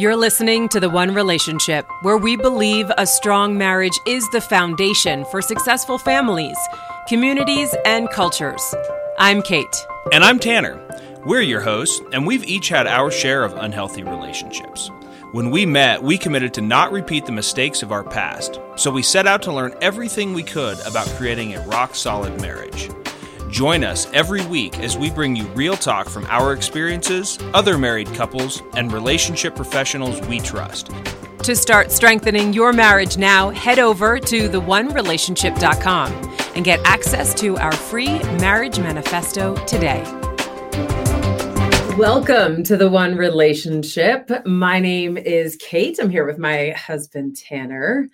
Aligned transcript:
You're 0.00 0.16
listening 0.16 0.70
to 0.70 0.80
The 0.80 0.88
One 0.88 1.12
Relationship, 1.12 1.86
where 2.00 2.16
we 2.16 2.34
believe 2.34 2.90
a 2.96 3.06
strong 3.06 3.58
marriage 3.58 4.00
is 4.06 4.26
the 4.30 4.40
foundation 4.40 5.26
for 5.26 5.42
successful 5.42 5.98
families, 5.98 6.56
communities, 7.06 7.74
and 7.84 8.08
cultures. 8.08 8.74
I'm 9.18 9.42
Kate. 9.42 9.86
And 10.10 10.24
I'm 10.24 10.38
Tanner. 10.38 10.82
We're 11.26 11.42
your 11.42 11.60
hosts, 11.60 12.00
and 12.14 12.26
we've 12.26 12.44
each 12.44 12.70
had 12.70 12.86
our 12.86 13.10
share 13.10 13.44
of 13.44 13.52
unhealthy 13.52 14.02
relationships. 14.02 14.90
When 15.32 15.50
we 15.50 15.66
met, 15.66 16.02
we 16.02 16.16
committed 16.16 16.54
to 16.54 16.62
not 16.62 16.92
repeat 16.92 17.26
the 17.26 17.32
mistakes 17.32 17.82
of 17.82 17.92
our 17.92 18.02
past, 18.02 18.58
so 18.76 18.90
we 18.90 19.02
set 19.02 19.26
out 19.26 19.42
to 19.42 19.52
learn 19.52 19.74
everything 19.82 20.32
we 20.32 20.44
could 20.44 20.80
about 20.86 21.08
creating 21.08 21.54
a 21.54 21.66
rock 21.66 21.94
solid 21.94 22.40
marriage. 22.40 22.88
Join 23.50 23.82
us 23.82 24.08
every 24.12 24.46
week 24.46 24.78
as 24.78 24.96
we 24.96 25.10
bring 25.10 25.34
you 25.34 25.44
real 25.48 25.76
talk 25.76 26.08
from 26.08 26.24
our 26.26 26.52
experiences, 26.52 27.38
other 27.52 27.76
married 27.76 28.06
couples, 28.14 28.62
and 28.74 28.92
relationship 28.92 29.56
professionals 29.56 30.20
we 30.28 30.38
trust. 30.38 30.90
To 31.42 31.56
start 31.56 31.90
strengthening 31.90 32.52
your 32.52 32.72
marriage 32.72 33.16
now, 33.16 33.50
head 33.50 33.78
over 33.78 34.20
to 34.20 34.48
theonerelationship.com 34.48 36.12
and 36.54 36.64
get 36.64 36.80
access 36.84 37.34
to 37.40 37.56
our 37.56 37.72
free 37.72 38.18
marriage 38.38 38.78
manifesto 38.78 39.56
today. 39.66 40.04
Welcome 41.96 42.62
to 42.64 42.76
the 42.76 42.88
One 42.88 43.16
Relationship. 43.16 44.30
My 44.46 44.78
name 44.78 45.18
is 45.18 45.56
Kate. 45.56 45.98
I'm 46.00 46.08
here 46.08 46.24
with 46.24 46.38
my 46.38 46.70
husband, 46.70 47.36
Tanner. 47.36 48.08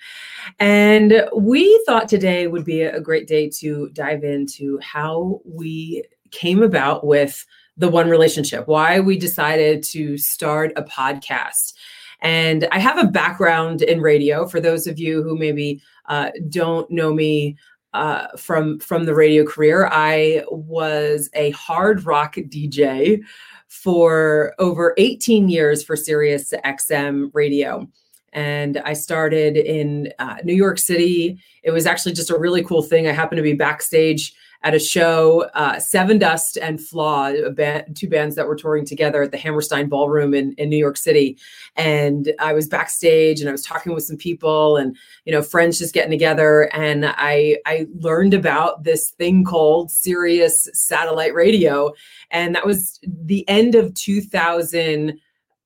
And 0.58 1.28
we 1.36 1.82
thought 1.86 2.08
today 2.08 2.46
would 2.46 2.64
be 2.64 2.82
a 2.82 3.00
great 3.00 3.28
day 3.28 3.48
to 3.60 3.90
dive 3.90 4.24
into 4.24 4.78
how 4.80 5.40
we 5.44 6.04
came 6.30 6.62
about 6.62 7.06
with 7.06 7.46
the 7.76 7.88
One 7.88 8.08
Relationship, 8.08 8.66
why 8.66 8.98
we 8.98 9.18
decided 9.18 9.82
to 9.84 10.18
start 10.18 10.72
a 10.76 10.82
podcast. 10.82 11.74
And 12.20 12.66
I 12.72 12.78
have 12.78 12.98
a 12.98 13.06
background 13.06 13.82
in 13.82 14.00
radio. 14.00 14.46
For 14.46 14.60
those 14.60 14.86
of 14.86 14.98
you 14.98 15.22
who 15.22 15.38
maybe 15.38 15.82
uh, 16.06 16.30
don't 16.48 16.90
know 16.90 17.12
me, 17.12 17.56
uh, 17.96 18.36
from 18.36 18.78
from 18.78 19.04
the 19.04 19.14
radio 19.14 19.44
career, 19.44 19.88
I 19.90 20.44
was 20.50 21.30
a 21.34 21.50
hard 21.50 22.04
rock 22.04 22.36
DJ 22.36 23.22
for 23.68 24.54
over 24.58 24.94
18 24.98 25.48
years 25.48 25.82
for 25.82 25.96
Sirius 25.96 26.52
XM 26.64 27.30
radio. 27.32 27.88
And 28.32 28.78
I 28.84 28.92
started 28.92 29.56
in 29.56 30.12
uh, 30.18 30.36
New 30.44 30.54
York 30.54 30.78
City. 30.78 31.40
It 31.62 31.70
was 31.70 31.86
actually 31.86 32.12
just 32.12 32.30
a 32.30 32.38
really 32.38 32.62
cool 32.62 32.82
thing. 32.82 33.08
I 33.08 33.12
happened 33.12 33.38
to 33.38 33.42
be 33.42 33.54
backstage 33.54 34.34
at 34.62 34.74
a 34.74 34.78
show, 34.78 35.42
uh, 35.54 35.78
Dust 36.18 36.58
and 36.58 36.80
Flaw, 36.80 37.50
band, 37.50 37.96
two 37.96 38.08
bands 38.08 38.34
that 38.36 38.46
were 38.46 38.56
touring 38.56 38.84
together 38.84 39.22
at 39.22 39.30
the 39.30 39.38
Hammerstein 39.38 39.88
Ballroom 39.88 40.34
in, 40.34 40.54
in 40.54 40.68
New 40.68 40.76
York 40.76 40.96
City. 40.96 41.38
And 41.76 42.32
I 42.40 42.52
was 42.52 42.68
backstage 42.68 43.40
and 43.40 43.48
I 43.48 43.52
was 43.52 43.62
talking 43.62 43.94
with 43.94 44.04
some 44.04 44.16
people 44.16 44.76
and, 44.76 44.96
you 45.24 45.32
know, 45.32 45.42
friends 45.42 45.78
just 45.78 45.94
getting 45.94 46.10
together. 46.10 46.70
And 46.74 47.06
I, 47.06 47.58
I 47.66 47.86
learned 47.98 48.34
about 48.34 48.84
this 48.84 49.10
thing 49.10 49.44
called 49.44 49.90
Sirius 49.90 50.68
satellite 50.72 51.34
radio. 51.34 51.92
And 52.30 52.54
that 52.54 52.66
was 52.66 52.98
the 53.04 53.48
end 53.48 53.74
of 53.74 53.94
2000. 53.94 55.18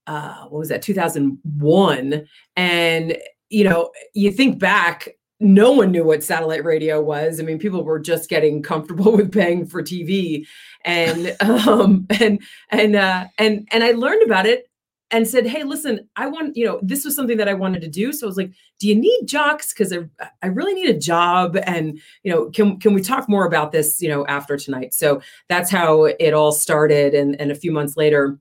Uh, 0.07 0.45
what 0.49 0.59
was 0.59 0.69
that? 0.69 0.83
2001. 0.83 2.27
And, 2.57 3.17
you 3.49 3.65
know, 3.65 3.91
you 4.15 4.31
think 4.31 4.59
back, 4.59 5.09
no 5.41 5.73
one 5.73 5.91
knew 5.91 6.05
what 6.05 6.23
satellite 6.23 6.65
radio 6.65 7.01
was. 7.01 7.41
I 7.41 7.43
mean, 7.43 7.59
people 7.59 7.83
were 7.83 7.99
just 7.99 8.29
getting 8.29 8.63
comfortable 8.63 9.13
with 9.17 9.33
paying 9.33 9.67
for 9.67 9.83
TV, 9.83 10.47
and 10.85 11.37
um, 11.41 12.07
and 12.21 12.41
and 12.69 12.95
uh, 12.95 13.27
and 13.39 13.67
and 13.73 13.83
I 13.83 13.93
learned 13.93 14.23
about 14.23 14.47
it 14.47 14.71
and 15.11 15.27
said, 15.27 15.47
"Hey, 15.47 15.65
listen, 15.65 16.09
I 16.17 16.27
want 16.27 16.57
you 16.57 16.67
know 16.67 16.79
this 16.83 17.05
was 17.05 17.17
something 17.17 17.39
that 17.39 17.49
I 17.49 17.55
wanted 17.55 17.81
to 17.81 17.89
do." 17.89 18.13
So 18.13 18.27
I 18.27 18.29
was 18.29 18.37
like, 18.37 18.53
"Do 18.79 18.87
you 18.87 18.95
need 18.95 19.27
jocks? 19.27 19.73
Because 19.73 19.93
I 19.93 20.01
I 20.43 20.49
really 20.49 20.75
need 20.75 20.91
a 20.91 20.99
job, 20.99 21.57
and 21.65 21.99
you 22.23 22.31
know, 22.31 22.51
can 22.51 22.79
can 22.79 22.93
we 22.93 23.01
talk 23.01 23.29
more 23.29 23.47
about 23.47 23.73
this? 23.73 24.01
You 24.03 24.09
know, 24.11 24.27
after 24.27 24.57
tonight?" 24.59 24.93
So 24.93 25.23
that's 25.49 25.71
how 25.71 26.05
it 26.05 26.35
all 26.35 26.53
started, 26.53 27.15
and 27.15 27.41
and 27.41 27.51
a 27.51 27.57
few 27.57 27.73
months 27.73 27.97
later, 27.97 28.39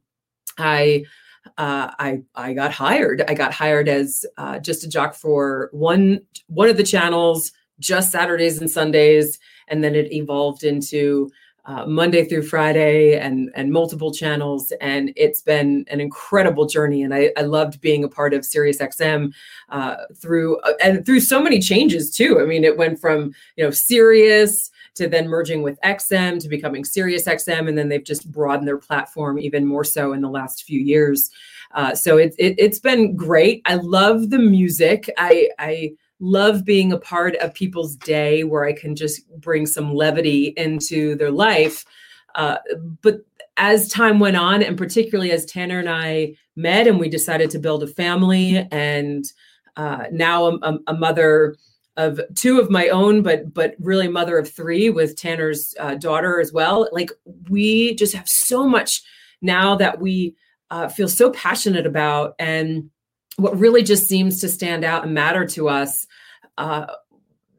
I 0.57 1.05
uh, 1.57 1.91
I 1.99 2.21
I 2.35 2.53
got 2.53 2.71
hired. 2.71 3.23
I 3.27 3.33
got 3.33 3.53
hired 3.53 3.87
as 3.87 4.25
uh, 4.37 4.59
just 4.59 4.83
a 4.83 4.89
jock 4.89 5.15
for 5.15 5.69
one 5.71 6.21
one 6.47 6.69
of 6.69 6.77
the 6.77 6.83
channels, 6.83 7.51
just 7.79 8.11
Saturdays 8.11 8.59
and 8.59 8.69
Sundays, 8.69 9.39
and 9.67 9.83
then 9.83 9.95
it 9.95 10.11
evolved 10.11 10.63
into 10.63 11.29
uh, 11.65 11.85
Monday 11.85 12.25
through 12.25 12.43
Friday 12.43 13.19
and 13.19 13.51
and 13.55 13.71
multiple 13.71 14.11
channels. 14.13 14.71
And 14.81 15.11
it's 15.15 15.41
been 15.41 15.85
an 15.89 15.99
incredible 15.99 16.65
journey. 16.65 17.03
And 17.03 17.13
I, 17.13 17.31
I 17.37 17.41
loved 17.41 17.81
being 17.81 18.03
a 18.03 18.09
part 18.09 18.33
of 18.33 18.41
SiriusXM 18.41 19.33
uh, 19.69 19.95
through 20.15 20.59
uh, 20.61 20.73
and 20.81 21.05
through 21.05 21.19
so 21.19 21.41
many 21.41 21.59
changes 21.59 22.11
too. 22.11 22.39
I 22.41 22.45
mean, 22.45 22.63
it 22.63 22.77
went 22.77 22.99
from 22.99 23.33
you 23.55 23.63
know 23.63 23.71
Sirius 23.71 24.71
to 24.95 25.07
then 25.07 25.27
merging 25.27 25.61
with 25.61 25.79
XM 25.81 26.39
to 26.41 26.49
becoming 26.49 26.83
Sirius 26.83 27.25
XM, 27.25 27.67
and 27.67 27.77
then 27.77 27.89
they've 27.89 28.03
just 28.03 28.31
broadened 28.31 28.67
their 28.67 28.77
platform 28.77 29.39
even 29.39 29.65
more 29.65 29.83
so 29.83 30.13
in 30.13 30.21
the 30.21 30.29
last 30.29 30.63
few 30.63 30.79
years. 30.79 31.29
Uh, 31.73 31.93
so 31.93 32.17
it, 32.17 32.33
it, 32.37 32.59
has 32.59 32.79
been 32.79 33.15
great. 33.15 33.61
I 33.65 33.75
love 33.75 34.29
the 34.29 34.39
music. 34.39 35.09
I, 35.17 35.49
I 35.59 35.91
love 36.19 36.65
being 36.65 36.91
a 36.91 36.97
part 36.97 37.35
of 37.37 37.53
people's 37.53 37.95
day 37.95 38.43
where 38.43 38.65
I 38.65 38.73
can 38.73 38.95
just 38.95 39.29
bring 39.39 39.65
some 39.65 39.93
levity 39.93 40.53
into 40.57 41.15
their 41.15 41.31
life. 41.31 41.85
Uh, 42.35 42.57
but 43.01 43.21
as 43.57 43.89
time 43.89 44.19
went 44.19 44.37
on, 44.37 44.63
and 44.63 44.77
particularly 44.77 45.31
as 45.31 45.45
Tanner 45.45 45.79
and 45.79 45.89
I 45.89 46.35
met 46.55 46.87
and 46.87 46.99
we 46.99 47.09
decided 47.09 47.49
to 47.51 47.59
build 47.59 47.83
a 47.83 47.87
family, 47.87 48.67
and 48.71 49.25
uh, 49.75 50.05
now 50.11 50.45
a, 50.47 50.77
a 50.87 50.93
mother 50.93 51.55
of 51.97 52.19
two 52.35 52.59
of 52.59 52.69
my 52.69 52.89
own, 52.89 53.21
but 53.21 53.53
but 53.53 53.75
really 53.79 54.07
mother 54.07 54.37
of 54.37 54.51
three 54.51 54.89
with 54.89 55.15
Tanner's 55.15 55.75
uh, 55.79 55.95
daughter 55.95 56.39
as 56.39 56.53
well. 56.53 56.87
Like 56.91 57.11
we 57.49 57.95
just 57.95 58.13
have 58.13 58.27
so 58.27 58.67
much 58.67 59.01
now 59.41 59.75
that 59.75 59.99
we 59.99 60.35
uh, 60.71 60.87
feel 60.87 61.07
so 61.09 61.31
passionate 61.31 61.85
about, 61.85 62.35
and 62.39 62.89
what 63.37 63.57
really 63.57 63.83
just 63.83 64.07
seems 64.07 64.39
to 64.41 64.49
stand 64.49 64.83
out 64.83 65.03
and 65.03 65.13
matter 65.13 65.45
to 65.47 65.69
us. 65.69 66.05
Uh, 66.57 66.87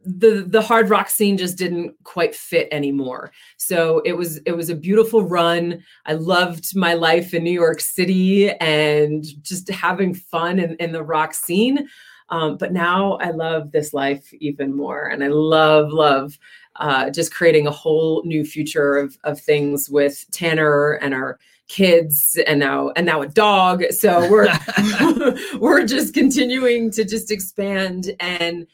the 0.05 0.45
the 0.47 0.63
hard 0.63 0.89
rock 0.89 1.11
scene 1.11 1.37
just 1.37 1.59
didn't 1.59 1.95
quite 2.05 2.35
fit 2.35 2.69
anymore 2.73 3.31
so 3.59 4.01
it 4.07 4.15
was 4.15 4.39
it 4.47 4.53
was 4.53 4.71
a 4.71 4.75
beautiful 4.75 5.23
run 5.23 5.83
i 6.07 6.15
loved 6.15 6.75
my 6.75 6.95
life 6.95 7.35
in 7.35 7.45
new 7.45 7.51
york 7.51 7.81
city 7.81 8.51
and 8.51 9.25
just 9.43 9.69
having 9.69 10.15
fun 10.15 10.59
in, 10.59 10.75
in 10.77 10.93
the 10.93 11.03
rock 11.03 11.35
scene 11.35 11.87
um, 12.31 12.57
but 12.57 12.73
now 12.73 13.15
I 13.15 13.31
love 13.31 13.73
this 13.73 13.93
life 13.93 14.33
even 14.35 14.75
more. 14.75 15.07
And 15.07 15.23
I 15.25 15.29
love, 15.29 15.93
love 15.93 16.39
uh, 16.77 17.11
just 17.11 17.35
creating 17.35 17.67
a 17.67 17.73
whole 17.73 18.23
new 18.25 18.45
future 18.45 18.97
of, 18.97 19.19
of 19.25 19.41
things 19.41 19.91
with 19.91 20.25
Tanner 20.31 20.93
and 20.93 21.13
our 21.13 21.39
kids 21.69 22.37
and 22.49 22.59
now 22.59 22.91
and 22.97 23.07
now 23.07 23.23
a 23.23 23.29
dog 23.29 23.85
so 23.93 24.29
we're 24.29 24.49
we're 25.61 25.87
just 25.87 26.13
continuing 26.13 26.91
to 26.91 27.05
just 27.05 27.31
expand 27.31 28.11
and 28.19 28.67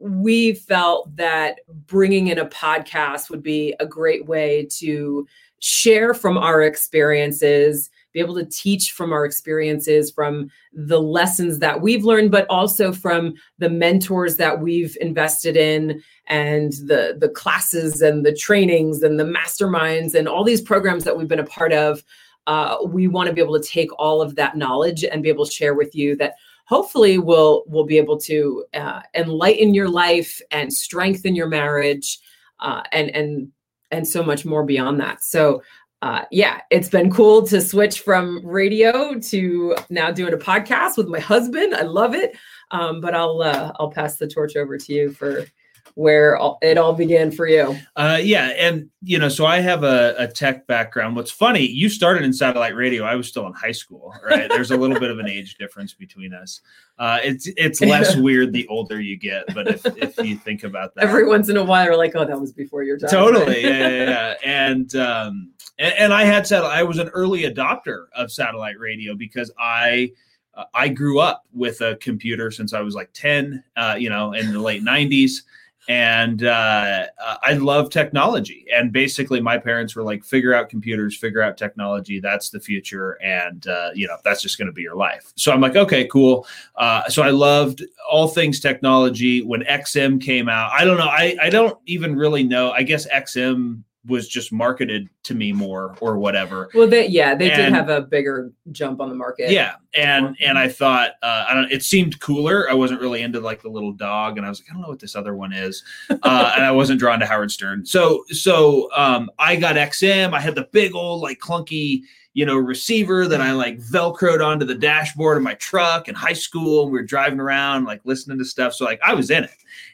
we 0.00 0.54
felt 0.54 1.14
that 1.14 1.60
bringing 1.86 2.26
in 2.26 2.38
a 2.38 2.46
podcast 2.46 3.30
would 3.30 3.42
be 3.42 3.72
a 3.78 3.86
great 3.86 4.26
way 4.26 4.66
to 4.68 5.24
share 5.60 6.12
from 6.12 6.36
our 6.36 6.60
experiences 6.62 7.88
be 8.12 8.20
able 8.20 8.34
to 8.34 8.44
teach 8.44 8.92
from 8.92 9.12
our 9.12 9.24
experiences, 9.24 10.10
from 10.10 10.50
the 10.72 11.00
lessons 11.00 11.58
that 11.60 11.80
we've 11.80 12.04
learned, 12.04 12.30
but 12.30 12.46
also 12.48 12.92
from 12.92 13.34
the 13.58 13.70
mentors 13.70 14.36
that 14.36 14.60
we've 14.60 14.96
invested 15.00 15.56
in 15.56 16.02
and 16.26 16.72
the, 16.72 17.16
the 17.18 17.28
classes 17.28 18.02
and 18.02 18.24
the 18.24 18.34
trainings 18.34 19.02
and 19.02 19.18
the 19.18 19.24
masterminds 19.24 20.14
and 20.14 20.28
all 20.28 20.44
these 20.44 20.60
programs 20.60 21.04
that 21.04 21.16
we've 21.16 21.28
been 21.28 21.38
a 21.38 21.44
part 21.44 21.72
of. 21.72 22.02
Uh, 22.46 22.78
we 22.86 23.06
want 23.06 23.28
to 23.28 23.32
be 23.32 23.40
able 23.40 23.58
to 23.58 23.68
take 23.68 23.90
all 23.98 24.22
of 24.22 24.34
that 24.34 24.56
knowledge 24.56 25.04
and 25.04 25.22
be 25.22 25.28
able 25.28 25.44
to 25.44 25.52
share 25.52 25.74
with 25.74 25.94
you 25.94 26.16
that 26.16 26.34
hopefully 26.70 27.18
we'll 27.18 27.64
we'll 27.66 27.84
be 27.84 27.98
able 27.98 28.16
to 28.16 28.64
uh, 28.74 29.00
enlighten 29.14 29.74
your 29.74 29.88
life 29.88 30.40
and 30.52 30.72
strengthen 30.72 31.34
your 31.34 31.48
marriage 31.48 32.18
uh, 32.60 32.82
and 32.92 33.10
and 33.10 33.48
and 33.90 34.06
so 34.06 34.22
much 34.22 34.44
more 34.44 34.64
beyond 34.64 35.00
that 35.00 35.22
so 35.22 35.60
uh, 36.02 36.24
yeah, 36.30 36.60
it's 36.70 36.88
been 36.88 37.10
cool 37.10 37.46
to 37.46 37.60
switch 37.60 38.00
from 38.00 38.44
radio 38.44 39.18
to 39.18 39.76
now 39.90 40.10
doing 40.10 40.32
a 40.32 40.38
podcast 40.38 40.96
with 40.96 41.08
my 41.08 41.20
husband. 41.20 41.74
I 41.74 41.82
love 41.82 42.14
it. 42.14 42.36
Um, 42.70 43.00
but 43.00 43.14
I'll 43.14 43.42
uh, 43.42 43.72
I'll 43.78 43.90
pass 43.90 44.16
the 44.16 44.28
torch 44.28 44.56
over 44.56 44.78
to 44.78 44.92
you 44.92 45.10
for 45.10 45.46
where 45.94 46.38
it 46.62 46.78
all 46.78 46.92
began 46.92 47.30
for 47.30 47.46
you. 47.46 47.76
Uh, 47.96 48.18
yeah, 48.22 48.48
and 48.58 48.88
you 49.02 49.18
know, 49.18 49.28
so 49.28 49.46
I 49.46 49.60
have 49.60 49.82
a, 49.82 50.14
a, 50.18 50.28
tech 50.28 50.66
background. 50.66 51.16
What's 51.16 51.30
funny, 51.30 51.66
you 51.66 51.88
started 51.88 52.22
in 52.22 52.32
satellite 52.32 52.74
radio. 52.74 53.04
I 53.04 53.14
was 53.14 53.28
still 53.28 53.46
in 53.46 53.52
high 53.52 53.72
school, 53.72 54.14
right? 54.24 54.48
There's 54.48 54.70
a 54.70 54.76
little 54.76 54.98
bit 54.98 55.10
of 55.10 55.18
an 55.18 55.28
age 55.28 55.56
difference 55.56 55.94
between 55.94 56.32
us. 56.34 56.60
Uh, 56.98 57.18
it's 57.22 57.48
it's 57.56 57.80
less 57.80 58.16
weird 58.18 58.52
the 58.52 58.66
older 58.68 59.00
you 59.00 59.16
get, 59.16 59.52
but 59.54 59.68
if, 59.68 59.86
if 59.96 60.16
you 60.18 60.36
think 60.36 60.64
about 60.64 60.94
that, 60.94 61.04
every 61.04 61.26
once 61.26 61.48
in 61.48 61.56
a 61.56 61.64
while, 61.64 61.84
you're 61.84 61.96
like, 61.96 62.14
oh, 62.14 62.24
that 62.24 62.40
was 62.40 62.52
before 62.52 62.82
your 62.82 62.98
time. 62.98 63.10
Totally, 63.10 63.62
yeah, 63.62 63.88
yeah, 63.88 64.04
yeah. 64.08 64.34
and 64.44 64.94
um, 64.96 65.52
and, 65.78 65.94
and 65.94 66.14
I 66.14 66.24
had 66.24 66.46
said 66.46 66.62
I 66.62 66.82
was 66.82 66.98
an 66.98 67.08
early 67.08 67.42
adopter 67.42 68.06
of 68.14 68.30
satellite 68.30 68.78
radio 68.78 69.14
because 69.14 69.50
I 69.58 70.12
uh, 70.54 70.64
I 70.74 70.88
grew 70.88 71.20
up 71.20 71.44
with 71.52 71.80
a 71.80 71.96
computer 71.96 72.50
since 72.50 72.74
I 72.74 72.80
was 72.80 72.94
like 72.94 73.10
10, 73.12 73.62
uh, 73.76 73.96
you 73.98 74.10
know, 74.10 74.32
in 74.32 74.52
the 74.52 74.60
late 74.60 74.82
90s. 74.82 75.42
And 75.90 76.44
uh, 76.44 77.06
uh, 77.20 77.36
I 77.42 77.54
love 77.54 77.90
technology. 77.90 78.64
And 78.72 78.92
basically, 78.92 79.40
my 79.40 79.58
parents 79.58 79.96
were 79.96 80.04
like, 80.04 80.24
figure 80.24 80.54
out 80.54 80.68
computers, 80.68 81.16
figure 81.16 81.42
out 81.42 81.56
technology. 81.56 82.20
That's 82.20 82.48
the 82.48 82.60
future. 82.60 83.18
And, 83.20 83.66
uh, 83.66 83.90
you 83.92 84.06
know, 84.06 84.16
that's 84.22 84.40
just 84.40 84.56
going 84.56 84.66
to 84.66 84.72
be 84.72 84.82
your 84.82 84.94
life. 84.94 85.32
So 85.34 85.50
I'm 85.50 85.60
like, 85.60 85.74
okay, 85.74 86.06
cool. 86.06 86.46
Uh, 86.76 87.08
so 87.08 87.24
I 87.24 87.30
loved 87.30 87.84
all 88.08 88.28
things 88.28 88.60
technology. 88.60 89.42
When 89.42 89.62
XM 89.62 90.22
came 90.22 90.48
out, 90.48 90.70
I 90.70 90.84
don't 90.84 90.96
know. 90.96 91.08
I, 91.08 91.36
I 91.42 91.50
don't 91.50 91.76
even 91.86 92.14
really 92.14 92.44
know. 92.44 92.70
I 92.70 92.84
guess 92.84 93.08
XM 93.08 93.82
was 94.06 94.28
just 94.28 94.50
marketed 94.50 95.08
to 95.24 95.34
me 95.34 95.52
more 95.52 95.96
or 96.00 96.18
whatever. 96.18 96.70
Well, 96.74 96.88
they, 96.88 97.06
yeah, 97.06 97.34
they 97.34 97.50
and, 97.50 97.62
did 97.62 97.72
have 97.72 97.88
a 97.90 98.00
bigger 98.00 98.52
jump 98.72 99.00
on 99.00 99.08
the 99.08 99.14
market. 99.14 99.50
Yeah, 99.50 99.74
and 99.94 100.36
and 100.40 100.58
I 100.58 100.68
thought 100.68 101.12
uh, 101.22 101.44
I 101.48 101.54
don't. 101.54 101.70
It 101.70 101.82
seemed 101.82 102.20
cooler. 102.20 102.68
I 102.70 102.74
wasn't 102.74 103.00
really 103.00 103.22
into 103.22 103.40
like 103.40 103.62
the 103.62 103.68
little 103.68 103.92
dog, 103.92 104.38
and 104.38 104.46
I 104.46 104.48
was 104.48 104.60
like, 104.60 104.70
I 104.70 104.72
don't 104.72 104.82
know 104.82 104.88
what 104.88 105.00
this 105.00 105.16
other 105.16 105.34
one 105.34 105.52
is, 105.52 105.84
uh, 106.10 106.52
and 106.54 106.64
I 106.64 106.70
wasn't 106.70 106.98
drawn 106.98 107.20
to 107.20 107.26
Howard 107.26 107.50
Stern. 107.50 107.84
So 107.84 108.24
so 108.28 108.88
um, 108.96 109.30
I 109.38 109.56
got 109.56 109.76
XM. 109.76 110.32
I 110.32 110.40
had 110.40 110.54
the 110.54 110.68
big 110.72 110.94
old 110.94 111.20
like 111.20 111.38
clunky 111.38 112.02
you 112.32 112.46
know, 112.46 112.56
receiver 112.56 113.26
that 113.26 113.40
I 113.40 113.52
like 113.52 113.80
velcroed 113.80 114.44
onto 114.44 114.64
the 114.64 114.74
dashboard 114.74 115.36
of 115.36 115.42
my 115.42 115.54
truck 115.54 116.08
in 116.08 116.14
high 116.14 116.32
school. 116.32 116.84
And 116.84 116.92
we 116.92 116.98
were 116.98 117.04
driving 117.04 117.40
around, 117.40 117.84
like 117.84 118.00
listening 118.04 118.38
to 118.38 118.44
stuff. 118.44 118.72
So 118.74 118.84
like 118.84 119.00
I 119.02 119.14
was 119.14 119.30
in 119.30 119.44
it. 119.44 119.50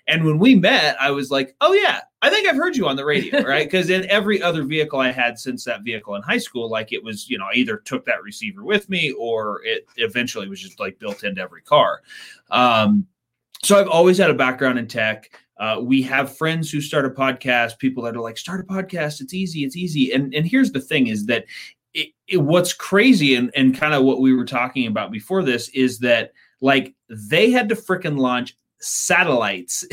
And 0.07 0.25
when 0.25 0.39
we 0.39 0.55
met, 0.55 1.01
I 1.01 1.11
was 1.11 1.31
like, 1.31 1.57
oh 1.61 1.73
yeah, 1.73 2.03
I 2.27 2.31
think 2.31 2.49
I've 2.49 2.57
heard 2.57 2.77
you 2.77 2.89
on 2.89 2.97
the 2.97 3.05
radio, 3.05 3.41
right? 3.47 3.67
Because 3.67 3.89
in 3.89 4.05
every 4.11 4.43
other 4.43 4.65
vehicle 4.65 4.99
I 4.99 5.13
had 5.13 5.39
since 5.39 5.63
that 5.65 5.83
vehicle 5.83 6.17
in 6.17 6.23
high 6.23 6.39
school, 6.39 6.69
like 6.69 6.93
it 6.93 7.03
was, 7.03 7.31
you 7.31 7.39
know, 7.39 7.45
I 7.45 7.55
either 7.55 7.77
took 7.77 8.05
that 8.07 8.23
receiver 8.25 8.65
with 8.65 8.89
me 8.89 9.13
or 9.13 9.63
it 9.65 9.87
eventually 9.97 10.49
was 10.49 10.61
just 10.61 10.81
like 10.81 10.99
built 10.99 11.23
into 11.23 11.41
every 11.41 11.63
car. 11.63 12.03
Um, 12.51 13.07
so 13.63 13.79
I've 13.79 13.87
always 13.87 14.19
had 14.19 14.31
a 14.31 14.35
background 14.35 14.77
in 14.77 14.89
tech. 14.89 15.31
Uh, 15.57 15.79
we 15.81 16.03
have 16.03 16.37
friends 16.37 16.69
who 16.69 16.81
start 16.81 17.07
a 17.07 17.11
podcast, 17.11 17.79
people 17.79 18.03
that 18.03 18.17
are 18.17 18.21
like, 18.21 18.39
start 18.39 18.61
a 18.61 18.65
podcast. 18.65 19.21
It's 19.21 19.33
easy. 19.33 19.63
It's 19.63 19.77
easy. 19.77 20.13
And, 20.13 20.35
and 20.35 20.45
here's 20.45 20.73
the 20.73 20.81
thing 20.81 21.07
is 21.07 21.27
that 21.27 21.45
it, 21.95 22.09
it, 22.27 22.39
what's 22.39 22.73
crazy 22.73 23.37
and, 23.37 23.53
and 23.55 23.77
kind 23.77 23.95
of 23.95 24.03
what 24.03 24.21
we 24.21 24.35
were 24.35 24.45
talking 24.45 24.89
about 24.89 25.13
before 25.13 25.45
this 25.45 25.69
is 25.69 26.01
that 26.01 26.33
like 26.61 26.93
they 27.09 27.53
had 27.53 27.69
to 27.69 27.77
freaking 27.77 28.19
launch 28.19 28.57
satellites 28.81 29.85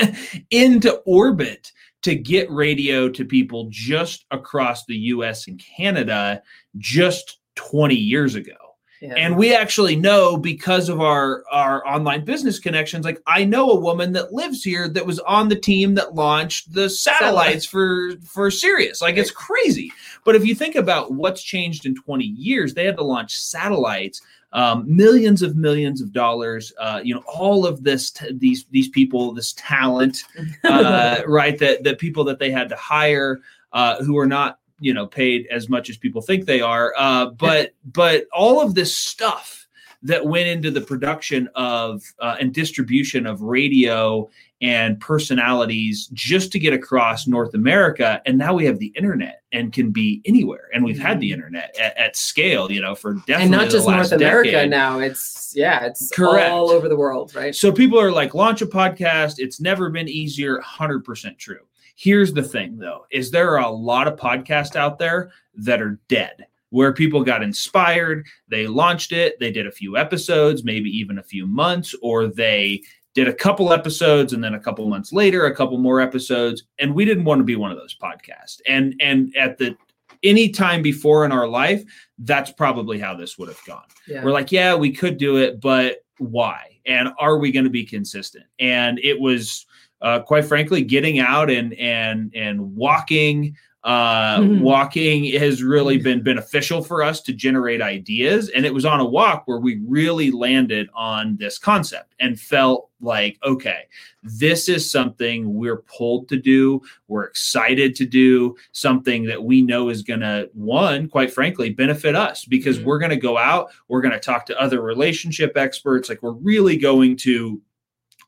into 0.50 0.94
orbit 1.04 1.72
to 2.02 2.14
get 2.14 2.50
radio 2.50 3.08
to 3.08 3.24
people 3.24 3.68
just 3.70 4.24
across 4.30 4.84
the 4.86 4.96
US 4.96 5.46
and 5.48 5.62
Canada 5.76 6.42
just 6.78 7.40
20 7.56 7.94
years 7.94 8.34
ago. 8.34 8.54
Yeah. 9.00 9.14
And 9.16 9.38
we 9.38 9.54
actually 9.54 9.96
know 9.96 10.36
because 10.36 10.90
of 10.90 11.00
our 11.00 11.42
our 11.50 11.86
online 11.86 12.22
business 12.22 12.58
connections. 12.58 13.02
Like 13.02 13.18
I 13.26 13.44
know 13.44 13.70
a 13.70 13.80
woman 13.80 14.12
that 14.12 14.34
lives 14.34 14.62
here 14.62 14.88
that 14.88 15.06
was 15.06 15.18
on 15.20 15.48
the 15.48 15.56
team 15.56 15.94
that 15.94 16.14
launched 16.14 16.74
the 16.74 16.90
satellites 16.90 17.64
for 17.64 18.12
for 18.22 18.50
Sirius. 18.50 19.00
Like 19.00 19.16
it's 19.16 19.30
crazy. 19.30 19.90
But 20.26 20.36
if 20.36 20.44
you 20.44 20.54
think 20.54 20.74
about 20.74 21.14
what's 21.14 21.42
changed 21.42 21.86
in 21.86 21.94
20 21.94 22.24
years, 22.24 22.74
they 22.74 22.84
had 22.84 22.98
to 22.98 23.02
launch 23.02 23.38
satellites 23.38 24.20
um, 24.52 24.84
millions 24.86 25.42
of 25.42 25.56
millions 25.56 26.00
of 26.00 26.12
dollars. 26.12 26.72
Uh, 26.78 27.00
you 27.02 27.14
know, 27.14 27.22
all 27.26 27.66
of 27.66 27.84
this, 27.84 28.10
t- 28.10 28.32
these 28.32 28.66
these 28.70 28.88
people, 28.88 29.32
this 29.32 29.52
talent, 29.54 30.24
uh, 30.64 31.22
right? 31.26 31.58
That 31.58 31.84
that 31.84 31.98
people 31.98 32.24
that 32.24 32.38
they 32.38 32.50
had 32.50 32.68
to 32.68 32.76
hire 32.76 33.40
uh, 33.72 34.02
who 34.04 34.18
are 34.18 34.26
not 34.26 34.58
you 34.80 34.94
know 34.94 35.06
paid 35.06 35.46
as 35.50 35.68
much 35.68 35.90
as 35.90 35.96
people 35.96 36.22
think 36.22 36.46
they 36.46 36.60
are 36.60 36.94
uh, 36.96 37.26
but 37.26 37.74
but 37.92 38.24
all 38.32 38.60
of 38.62 38.74
this 38.74 38.96
stuff 38.96 39.68
that 40.02 40.24
went 40.24 40.48
into 40.48 40.70
the 40.70 40.80
production 40.80 41.48
of 41.54 42.02
uh, 42.20 42.36
and 42.40 42.54
distribution 42.54 43.26
of 43.26 43.42
radio 43.42 44.28
and 44.60 45.00
personalities 45.00 46.08
just 46.12 46.52
to 46.52 46.58
get 46.58 46.74
across 46.74 47.26
North 47.26 47.54
America. 47.54 48.20
And 48.26 48.36
now 48.36 48.52
we 48.52 48.66
have 48.66 48.78
the 48.78 48.92
internet 48.96 49.42
and 49.52 49.72
can 49.72 49.90
be 49.90 50.20
anywhere. 50.26 50.68
And 50.74 50.84
we've 50.84 50.98
had 50.98 51.20
the 51.20 51.30
mm-hmm. 51.30 51.34
internet 51.34 51.74
at, 51.78 51.96
at 51.96 52.16
scale, 52.16 52.70
you 52.70 52.80
know, 52.80 52.94
for 52.94 53.14
definitely 53.14 53.42
and 53.42 53.50
not 53.50 53.70
just 53.70 53.88
North 53.88 54.12
America 54.12 54.50
decade. 54.50 54.70
now. 54.70 54.98
It's 54.98 55.52
yeah, 55.56 55.84
it's 55.84 56.10
Correct. 56.10 56.50
all 56.50 56.70
over 56.70 56.88
the 56.88 56.96
world, 56.96 57.34
right? 57.34 57.54
So 57.54 57.72
people 57.72 57.98
are 57.98 58.12
like, 58.12 58.34
launch 58.34 58.60
a 58.60 58.66
podcast. 58.66 59.34
It's 59.38 59.60
never 59.60 59.88
been 59.88 60.08
easier. 60.08 60.60
Hundred 60.60 61.04
percent 61.04 61.38
true. 61.38 61.60
Here's 61.96 62.32
the 62.32 62.42
thing, 62.42 62.78
though, 62.78 63.06
is 63.10 63.30
there 63.30 63.50
are 63.58 63.64
a 63.64 63.70
lot 63.70 64.08
of 64.08 64.16
podcasts 64.16 64.74
out 64.74 64.98
there 64.98 65.32
that 65.54 65.82
are 65.82 66.00
dead 66.08 66.46
where 66.70 66.92
people 66.92 67.22
got 67.22 67.42
inspired, 67.42 68.24
they 68.48 68.66
launched 68.66 69.12
it, 69.12 69.38
they 69.40 69.50
did 69.50 69.66
a 69.66 69.72
few 69.72 69.96
episodes, 69.96 70.64
maybe 70.64 70.88
even 70.88 71.18
a 71.18 71.22
few 71.22 71.46
months, 71.46 71.94
or 72.00 72.28
they 72.28 72.80
did 73.14 73.28
a 73.28 73.34
couple 73.34 73.72
episodes 73.72 74.32
and 74.32 74.42
then 74.42 74.54
a 74.54 74.60
couple 74.60 74.86
months 74.88 75.12
later 75.12 75.46
a 75.46 75.54
couple 75.54 75.78
more 75.78 76.00
episodes 76.00 76.64
and 76.78 76.94
we 76.94 77.04
didn't 77.04 77.24
want 77.24 77.38
to 77.40 77.44
be 77.44 77.56
one 77.56 77.70
of 77.70 77.76
those 77.78 77.96
podcasts. 77.96 78.60
And 78.66 78.94
and 79.00 79.34
at 79.36 79.58
the 79.58 79.76
any 80.22 80.50
time 80.50 80.82
before 80.82 81.24
in 81.24 81.32
our 81.32 81.48
life 81.48 81.82
that's 82.18 82.52
probably 82.52 82.98
how 82.98 83.14
this 83.14 83.38
would 83.38 83.48
have 83.48 83.64
gone. 83.66 83.86
Yeah. 84.06 84.24
we're 84.24 84.32
like 84.32 84.52
yeah 84.52 84.74
we 84.74 84.92
could 84.92 85.16
do 85.16 85.36
it 85.36 85.60
but 85.60 86.04
why? 86.20 86.78
And 86.86 87.08
are 87.18 87.38
we 87.38 87.50
going 87.50 87.64
to 87.64 87.70
be 87.70 87.84
consistent? 87.84 88.44
And 88.58 88.98
it 89.00 89.18
was 89.18 89.66
uh, 90.02 90.20
quite 90.20 90.44
frankly, 90.44 90.82
getting 90.82 91.18
out 91.18 91.50
and 91.50 91.74
and 91.74 92.32
and 92.34 92.74
walking 92.74 93.56
uh, 93.82 94.38
mm-hmm. 94.40 94.60
walking 94.60 95.24
has 95.32 95.62
really 95.62 95.96
been 95.96 96.22
beneficial 96.22 96.82
for 96.82 97.02
us 97.02 97.22
to 97.22 97.32
generate 97.32 97.80
ideas 97.80 98.50
and 98.50 98.66
it 98.66 98.74
was 98.74 98.84
on 98.84 99.00
a 99.00 99.04
walk 99.04 99.42
where 99.46 99.58
we 99.58 99.80
really 99.86 100.30
landed 100.30 100.90
on 100.94 101.34
this 101.38 101.58
concept 101.58 102.14
and 102.20 102.38
felt 102.38 102.90
like 103.00 103.38
okay 103.42 103.84
this 104.22 104.68
is 104.68 104.90
something 104.90 105.54
we're 105.54 105.78
pulled 105.78 106.28
to 106.28 106.36
do 106.36 106.82
we're 107.08 107.24
excited 107.24 107.96
to 107.96 108.04
do 108.04 108.54
something 108.72 109.24
that 109.24 109.42
we 109.42 109.62
know 109.62 109.88
is 109.88 110.02
going 110.02 110.20
to 110.20 110.50
one 110.52 111.08
quite 111.08 111.32
frankly 111.32 111.70
benefit 111.70 112.14
us 112.14 112.44
because 112.44 112.76
mm-hmm. 112.76 112.86
we're 112.86 112.98
going 112.98 113.08
to 113.08 113.16
go 113.16 113.38
out 113.38 113.70
we're 113.88 114.02
going 114.02 114.12
to 114.12 114.20
talk 114.20 114.44
to 114.44 114.60
other 114.60 114.82
relationship 114.82 115.56
experts 115.56 116.10
like 116.10 116.22
we're 116.22 116.32
really 116.32 116.76
going 116.76 117.16
to 117.16 117.58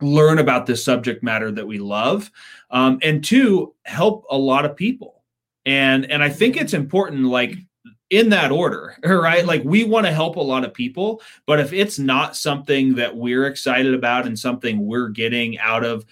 learn 0.01 0.39
about 0.39 0.65
this 0.65 0.83
subject 0.83 1.23
matter 1.23 1.51
that 1.53 1.67
we 1.67 1.79
love 1.79 2.31
um, 2.71 2.99
and 3.03 3.23
two 3.23 3.75
help 3.83 4.25
a 4.31 4.39
lot 4.39 4.65
of 4.65 4.75
people 4.75 5.22
and 5.67 6.11
and 6.11 6.23
i 6.23 6.29
think 6.29 6.57
it's 6.57 6.75
important 6.75 7.25
like 7.25 7.57
in 8.11 8.29
that 8.29 8.53
order 8.53 8.95
right? 9.05 9.47
Like 9.47 9.65
we 9.65 9.85
want 9.85 10.05
to 10.05 10.13
help 10.13 10.37
a 10.37 10.41
lot 10.41 10.65
of 10.65 10.75
people 10.75 11.23
but 11.47 11.61
if 11.61 11.73
it's 11.73 11.99
not 11.99 12.37
something 12.37 12.95
that 12.97 13.17
we're 13.17 13.47
excited 13.47 13.95
about 13.95 14.27
and 14.27 14.39
something 14.39 14.87
we're 14.87 15.09
getting 15.09 15.59
out 15.59 15.85
of 15.85 16.05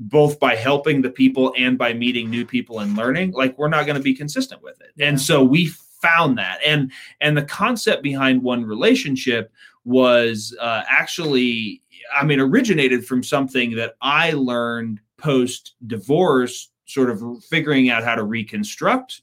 both 0.00 0.40
by 0.40 0.56
helping 0.56 1.00
the 1.00 1.10
people 1.10 1.54
and 1.56 1.78
by 1.78 1.92
meeting 1.92 2.28
new 2.28 2.44
people 2.44 2.80
and 2.80 2.96
learning 2.96 3.30
like 3.30 3.56
we're 3.56 3.68
not 3.68 3.86
going 3.86 3.96
to 3.96 4.02
be 4.02 4.14
consistent 4.14 4.60
with 4.62 4.80
it. 4.80 4.90
And 4.98 5.20
so 5.20 5.44
we 5.44 5.68
found 6.04 6.36
that. 6.38 6.58
And 6.64 6.92
and 7.20 7.36
the 7.36 7.44
concept 7.44 8.02
behind 8.02 8.42
one 8.42 8.64
relationship 8.64 9.52
was 9.84 10.54
uh, 10.60 10.82
actually 10.88 11.82
I 12.14 12.24
mean, 12.24 12.40
originated 12.40 13.06
from 13.06 13.22
something 13.22 13.76
that 13.76 13.94
I 14.00 14.32
learned 14.32 15.00
post 15.16 15.74
divorce, 15.86 16.70
sort 16.86 17.10
of 17.10 17.22
figuring 17.44 17.90
out 17.90 18.04
how 18.04 18.14
to 18.14 18.24
reconstruct 18.24 19.22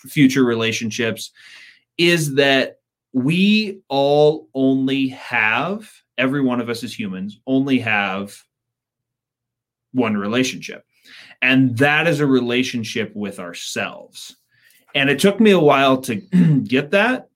future 0.00 0.44
relationships, 0.44 1.30
is 1.98 2.34
that 2.34 2.78
we 3.12 3.80
all 3.88 4.48
only 4.54 5.08
have, 5.08 5.90
every 6.16 6.40
one 6.40 6.60
of 6.60 6.68
us 6.68 6.82
as 6.82 6.98
humans, 6.98 7.40
only 7.46 7.78
have 7.78 8.36
one 9.92 10.16
relationship. 10.16 10.84
And 11.42 11.76
that 11.78 12.06
is 12.06 12.20
a 12.20 12.26
relationship 12.26 13.14
with 13.14 13.38
ourselves. 13.38 14.36
And 14.94 15.10
it 15.10 15.18
took 15.18 15.40
me 15.40 15.50
a 15.50 15.58
while 15.58 16.00
to 16.02 16.16
get 16.64 16.90
that 16.92 17.28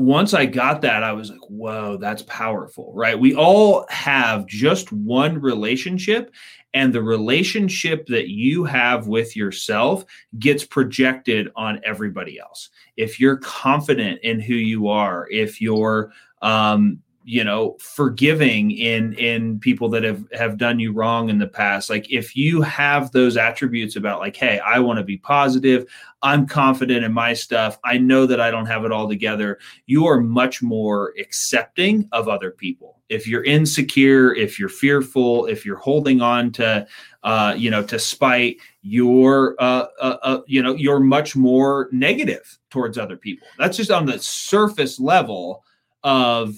once 0.00 0.34
I 0.34 0.46
got 0.46 0.80
that, 0.82 1.02
I 1.02 1.12
was 1.12 1.30
like, 1.30 1.40
whoa, 1.48 1.96
that's 1.96 2.22
powerful, 2.22 2.92
right? 2.94 3.18
We 3.18 3.34
all 3.34 3.86
have 3.88 4.46
just 4.46 4.92
one 4.92 5.40
relationship, 5.40 6.32
and 6.72 6.92
the 6.92 7.02
relationship 7.02 8.06
that 8.06 8.28
you 8.28 8.64
have 8.64 9.06
with 9.06 9.36
yourself 9.36 10.04
gets 10.38 10.64
projected 10.64 11.50
on 11.56 11.80
everybody 11.84 12.38
else. 12.38 12.70
If 12.96 13.20
you're 13.20 13.38
confident 13.38 14.20
in 14.22 14.40
who 14.40 14.54
you 14.54 14.88
are, 14.88 15.28
if 15.30 15.60
you're, 15.60 16.12
um, 16.42 17.00
you 17.24 17.44
know 17.44 17.76
forgiving 17.78 18.70
in 18.70 19.12
in 19.14 19.58
people 19.60 19.88
that 19.90 20.02
have 20.02 20.24
have 20.32 20.56
done 20.56 20.78
you 20.78 20.92
wrong 20.92 21.28
in 21.28 21.38
the 21.38 21.46
past. 21.46 21.90
Like 21.90 22.10
if 22.10 22.36
you 22.36 22.62
have 22.62 23.12
those 23.12 23.36
attributes 23.36 23.96
about 23.96 24.20
like 24.20 24.36
hey 24.36 24.58
i 24.60 24.78
want 24.78 24.98
to 24.98 25.02
be 25.02 25.16
positive 25.18 25.86
i'm 26.22 26.46
confident 26.46 27.04
in 27.04 27.12
my 27.12 27.32
stuff 27.32 27.78
i 27.84 27.98
know 27.98 28.26
that 28.26 28.40
i 28.40 28.50
don't 28.50 28.66
have 28.66 28.84
it 28.84 28.92
all 28.92 29.08
together 29.08 29.58
you 29.86 30.06
are 30.06 30.20
much 30.20 30.62
more 30.62 31.12
accepting 31.18 32.08
of 32.12 32.28
other 32.28 32.50
people. 32.50 32.98
If 33.08 33.26
you're 33.26 33.44
insecure 33.44 34.34
if 34.34 34.58
you're 34.58 34.68
fearful 34.68 35.46
if 35.46 35.66
you're 35.66 35.76
holding 35.76 36.20
on 36.20 36.52
to 36.52 36.86
uh, 37.22 37.54
you 37.56 37.70
know 37.70 37.82
to 37.82 37.98
spite 37.98 38.56
you're 38.82 39.56
uh, 39.58 39.86
uh, 40.00 40.16
uh 40.22 40.40
you 40.46 40.62
know 40.62 40.74
you're 40.74 41.00
much 41.00 41.36
more 41.36 41.88
negative 41.92 42.58
towards 42.70 42.96
other 42.96 43.16
people. 43.16 43.46
That's 43.58 43.76
just 43.76 43.90
on 43.90 44.06
the 44.06 44.18
surface 44.18 44.98
level 45.00 45.64
of 46.02 46.54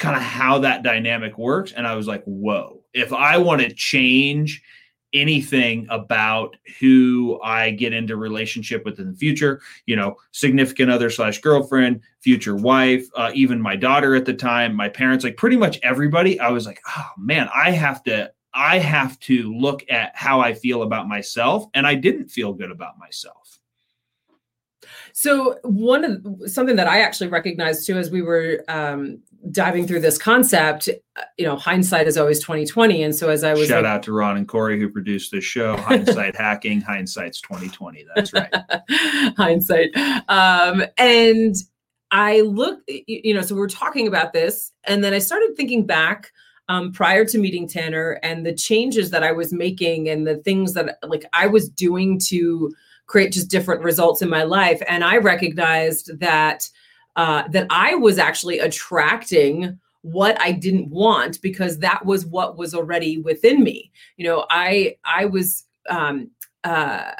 kind 0.00 0.16
of 0.16 0.22
how 0.22 0.58
that 0.58 0.82
dynamic 0.82 1.38
works. 1.38 1.72
And 1.72 1.86
I 1.86 1.94
was 1.94 2.08
like, 2.08 2.24
whoa, 2.24 2.82
if 2.92 3.12
I 3.12 3.38
want 3.38 3.60
to 3.60 3.72
change 3.72 4.62
anything 5.12 5.86
about 5.90 6.56
who 6.78 7.38
I 7.42 7.70
get 7.70 7.92
into 7.92 8.16
relationship 8.16 8.84
with 8.84 8.98
in 8.98 9.12
the 9.12 9.16
future, 9.16 9.60
you 9.86 9.96
know, 9.96 10.16
significant 10.32 10.90
other 10.90 11.10
slash 11.10 11.40
girlfriend, 11.40 12.00
future 12.20 12.56
wife, 12.56 13.06
uh, 13.14 13.30
even 13.34 13.60
my 13.60 13.76
daughter 13.76 14.14
at 14.14 14.24
the 14.24 14.34
time, 14.34 14.74
my 14.74 14.88
parents, 14.88 15.22
like 15.22 15.36
pretty 15.36 15.56
much 15.56 15.78
everybody, 15.82 16.40
I 16.40 16.48
was 16.48 16.66
like, 16.66 16.80
oh 16.96 17.10
man, 17.18 17.48
I 17.54 17.72
have 17.72 18.02
to, 18.04 18.32
I 18.54 18.78
have 18.78 19.18
to 19.20 19.52
look 19.52 19.84
at 19.90 20.12
how 20.14 20.40
I 20.40 20.54
feel 20.54 20.82
about 20.82 21.08
myself. 21.08 21.66
And 21.74 21.86
I 21.86 21.94
didn't 21.94 22.28
feel 22.28 22.52
good 22.52 22.70
about 22.70 22.98
myself. 22.98 23.59
So 25.12 25.58
one 25.62 26.04
of 26.04 26.50
something 26.50 26.76
that 26.76 26.86
I 26.86 27.00
actually 27.00 27.28
recognized 27.28 27.86
too 27.86 27.98
as 27.98 28.10
we 28.10 28.22
were 28.22 28.64
um, 28.68 29.20
diving 29.50 29.86
through 29.86 30.00
this 30.00 30.18
concept, 30.18 30.88
uh, 31.16 31.22
you 31.38 31.44
know, 31.44 31.56
hindsight 31.56 32.06
is 32.06 32.16
always 32.16 32.40
2020. 32.40 33.02
And 33.02 33.14
so 33.14 33.28
as 33.28 33.44
I 33.44 33.54
was 33.54 33.68
shout 33.68 33.84
like, 33.84 33.90
out 33.90 34.02
to 34.04 34.12
Ron 34.12 34.36
and 34.36 34.46
Corey 34.46 34.78
who 34.78 34.88
produced 34.88 35.32
this 35.32 35.44
show, 35.44 35.76
hindsight 35.76 36.36
hacking, 36.36 36.80
hindsight's 36.80 37.40
2020. 37.40 38.04
That's 38.14 38.32
right. 38.32 38.54
hindsight. 39.36 39.96
Um, 40.28 40.84
and 40.98 41.54
I 42.10 42.40
look, 42.40 42.80
you 42.88 43.34
know, 43.34 43.42
so 43.42 43.54
we 43.54 43.60
we're 43.60 43.68
talking 43.68 44.08
about 44.08 44.32
this, 44.32 44.72
and 44.84 45.04
then 45.04 45.14
I 45.14 45.20
started 45.20 45.54
thinking 45.56 45.86
back 45.86 46.32
um, 46.68 46.92
prior 46.92 47.24
to 47.24 47.38
meeting 47.38 47.68
Tanner 47.68 48.18
and 48.22 48.44
the 48.44 48.54
changes 48.54 49.10
that 49.10 49.22
I 49.22 49.32
was 49.32 49.52
making 49.52 50.08
and 50.08 50.26
the 50.26 50.36
things 50.36 50.74
that 50.74 50.98
like 51.06 51.24
I 51.32 51.46
was 51.46 51.68
doing 51.68 52.20
to 52.26 52.72
create 53.10 53.32
just 53.32 53.50
different 53.50 53.82
results 53.82 54.22
in 54.22 54.30
my 54.30 54.44
life. 54.44 54.80
And 54.88 55.02
I 55.02 55.16
recognized 55.16 56.20
that 56.20 56.68
uh, 57.16 57.42
that 57.48 57.66
I 57.68 57.96
was 57.96 58.18
actually 58.18 58.60
attracting 58.60 59.80
what 60.02 60.40
I 60.40 60.52
didn't 60.52 60.90
want 60.90 61.42
because 61.42 61.80
that 61.80 62.06
was 62.06 62.24
what 62.24 62.56
was 62.56 62.72
already 62.72 63.18
within 63.18 63.64
me. 63.64 63.90
You 64.16 64.26
know, 64.26 64.46
I 64.48 64.96
I 65.04 65.24
was 65.24 65.64
um 65.88 66.30
uh 66.62 67.10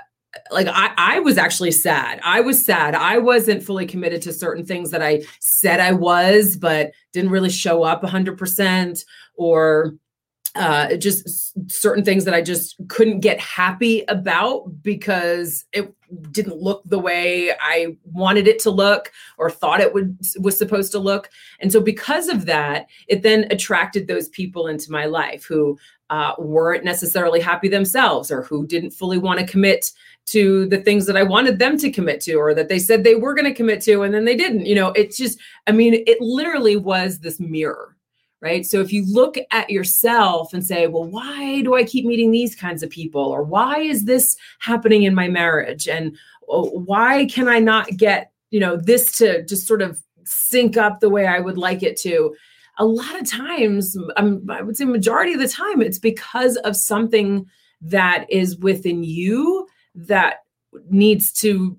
like 0.53 0.69
I, 0.69 0.93
I 0.97 1.19
was 1.19 1.37
actually 1.37 1.73
sad. 1.73 2.21
I 2.23 2.41
was 2.41 2.65
sad. 2.65 2.95
I 2.95 3.19
wasn't 3.19 3.65
fully 3.65 3.85
committed 3.85 4.23
to 4.23 4.33
certain 4.33 4.65
things 4.65 4.93
that 4.93 5.03
I 5.03 5.23
said 5.41 5.81
I 5.81 5.91
was, 5.91 6.57
but 6.57 6.93
didn't 7.13 7.33
really 7.33 7.51
show 7.51 7.83
up 7.83 8.01
100% 8.03 9.05
or 9.35 9.95
uh, 10.57 10.97
just 10.97 11.53
certain 11.71 12.05
things 12.05 12.25
that 12.25 12.35
I 12.35 12.43
just 12.43 12.77
couldn't 12.89 13.21
get 13.21 13.39
happy 13.39 14.05
about 14.09 14.83
because 14.83 15.65
it 15.73 15.95
didn't 16.33 16.57
look 16.57 16.83
the 16.85 16.99
way 16.99 17.53
I 17.61 17.97
wanted 18.05 18.49
it 18.49 18.59
to 18.61 18.71
look 18.71 19.13
or 19.39 19.49
thought 19.49 19.81
it 19.81 19.95
would 19.95 20.19
was 20.41 20.59
supposed 20.59 20.91
to 20.93 20.99
look. 20.99 21.31
And 21.61 21.71
so 21.71 21.81
because 21.81 22.29
of 22.29 22.47
that, 22.47 22.87
it 23.07 23.23
then 23.23 23.47
attracted 23.51 24.09
those 24.09 24.29
people 24.31 24.67
into 24.67 24.91
my 24.91 25.05
life 25.05 25.45
who 25.45 25.79
uh, 26.11 26.33
weren't 26.39 26.85
necessarily 26.85 27.39
happy 27.39 27.69
themselves 27.69 28.33
or 28.33 28.43
who 28.43 28.67
didn't 28.67 28.91
fully 28.91 29.19
want 29.19 29.39
to 29.39 29.47
commit 29.47 29.93
to 30.27 30.67
the 30.67 30.79
things 30.79 31.07
that 31.07 31.17
I 31.17 31.23
wanted 31.23 31.61
them 31.61 31.79
to 31.79 31.91
commit 31.93 32.21
to 32.23 32.35
or 32.35 32.55
that 32.55 32.69
they 32.69 32.81
said 32.81 33.05
they 33.05 33.15
were 33.15 33.35
going 33.35 33.47
to 33.47 33.55
commit 33.55 33.81
to 33.83 34.03
and 34.03 34.13
then 34.13 34.25
they 34.25 34.37
didn't. 34.37 34.67
You 34.67 34.75
know, 34.75 34.89
it's 34.89 35.17
just 35.17 35.39
I 35.69 35.73
mean, 35.73 36.03
it 36.07 36.21
literally 36.21 36.77
was 36.77 37.21
this 37.21 37.39
mirror 37.39 37.90
right? 38.41 38.65
So 38.65 38.81
if 38.81 38.93
you 38.93 39.05
look 39.07 39.37
at 39.51 39.71
yourself 39.71 40.53
and 40.53 40.65
say, 40.65 40.87
well, 40.87 41.05
why 41.05 41.63
do 41.63 41.75
I 41.75 41.85
keep 41.85 42.07
meeting 42.07 42.31
these 42.31 42.55
kinds 42.55 42.83
of 42.83 42.91
people? 42.91 43.23
Or 43.23 43.43
why 43.43 43.81
is 43.81 44.05
this 44.05 44.37
happening 44.61 45.03
in 45.03 45.15
my 45.15 45.29
marriage? 45.29 45.89
And 45.89 46.17
oh, 46.49 46.71
why 46.71 47.27
can 47.27 47.49
I 47.49 47.59
not 47.59 47.97
get, 47.97 48.33
you 48.51 48.61
know, 48.61 48.77
this 48.77 49.17
to 49.19 49.45
just 49.45 49.67
sort 49.67 49.83
of 49.83 50.01
sync 50.25 50.77
up 50.77 51.01
the 51.01 51.11
way 51.11 51.27
I 51.27 51.41
would 51.41 51.59
like 51.59 51.83
it 51.83 51.97
to? 51.99 52.35
A 52.79 52.85
lot 52.85 53.21
of 53.21 53.29
times, 53.29 53.97
um, 54.17 54.47
I 54.49 54.63
would 54.63 54.77
say 54.77 54.85
majority 54.85 55.35
of 55.35 55.41
the 55.41 55.49
time, 55.49 55.83
it's 55.83 55.99
because 55.99 56.57
of 56.59 56.77
something 56.77 57.47
that 57.83 58.25
is 58.31 58.57
within 58.57 59.03
you 59.03 59.67
that 59.95 60.45
needs 60.89 61.33
to 61.33 61.79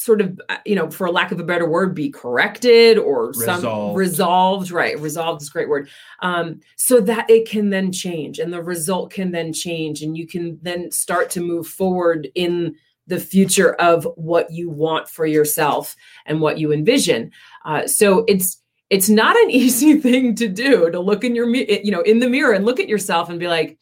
sort 0.00 0.20
of 0.22 0.40
uh, 0.48 0.56
you 0.64 0.74
know 0.74 0.90
for 0.90 1.10
lack 1.10 1.30
of 1.30 1.40
a 1.40 1.44
better 1.44 1.68
word 1.68 1.94
be 1.94 2.10
corrected 2.10 2.96
or 2.96 3.28
resolved. 3.28 3.62
some 3.62 3.94
resolved. 3.94 4.70
right 4.70 4.98
resolved 4.98 5.42
is 5.42 5.48
a 5.48 5.52
great 5.52 5.68
word. 5.68 5.88
Um, 6.20 6.60
so 6.76 7.00
that 7.02 7.28
it 7.28 7.48
can 7.48 7.70
then 7.70 7.92
change 7.92 8.38
and 8.38 8.52
the 8.52 8.62
result 8.62 9.12
can 9.12 9.30
then 9.30 9.52
change 9.52 10.02
and 10.02 10.16
you 10.16 10.26
can 10.26 10.58
then 10.62 10.90
start 10.90 11.28
to 11.30 11.40
move 11.40 11.66
forward 11.66 12.28
in 12.34 12.74
the 13.06 13.20
future 13.20 13.74
of 13.74 14.06
what 14.14 14.50
you 14.50 14.70
want 14.70 15.08
for 15.08 15.26
yourself 15.26 15.94
and 16.26 16.40
what 16.40 16.58
you 16.58 16.72
envision. 16.72 17.30
Uh, 17.66 17.86
so 17.86 18.24
it's 18.26 18.62
it's 18.88 19.10
not 19.10 19.36
an 19.36 19.50
easy 19.62 20.00
thing 20.00 20.34
to 20.36 20.48
do 20.48 20.90
to 20.90 20.98
look 20.98 21.24
in 21.24 21.34
your 21.34 21.46
you 21.54 21.90
know 21.90 22.02
in 22.02 22.20
the 22.20 22.28
mirror 22.28 22.54
and 22.54 22.64
look 22.64 22.80
at 22.80 22.88
yourself 22.88 23.28
and 23.28 23.38
be 23.38 23.48
like 23.48 23.78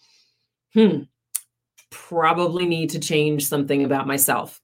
hmm 0.74 1.02
probably 1.90 2.66
need 2.66 2.90
to 2.90 2.98
change 2.98 3.46
something 3.46 3.84
about 3.84 4.06
myself 4.06 4.60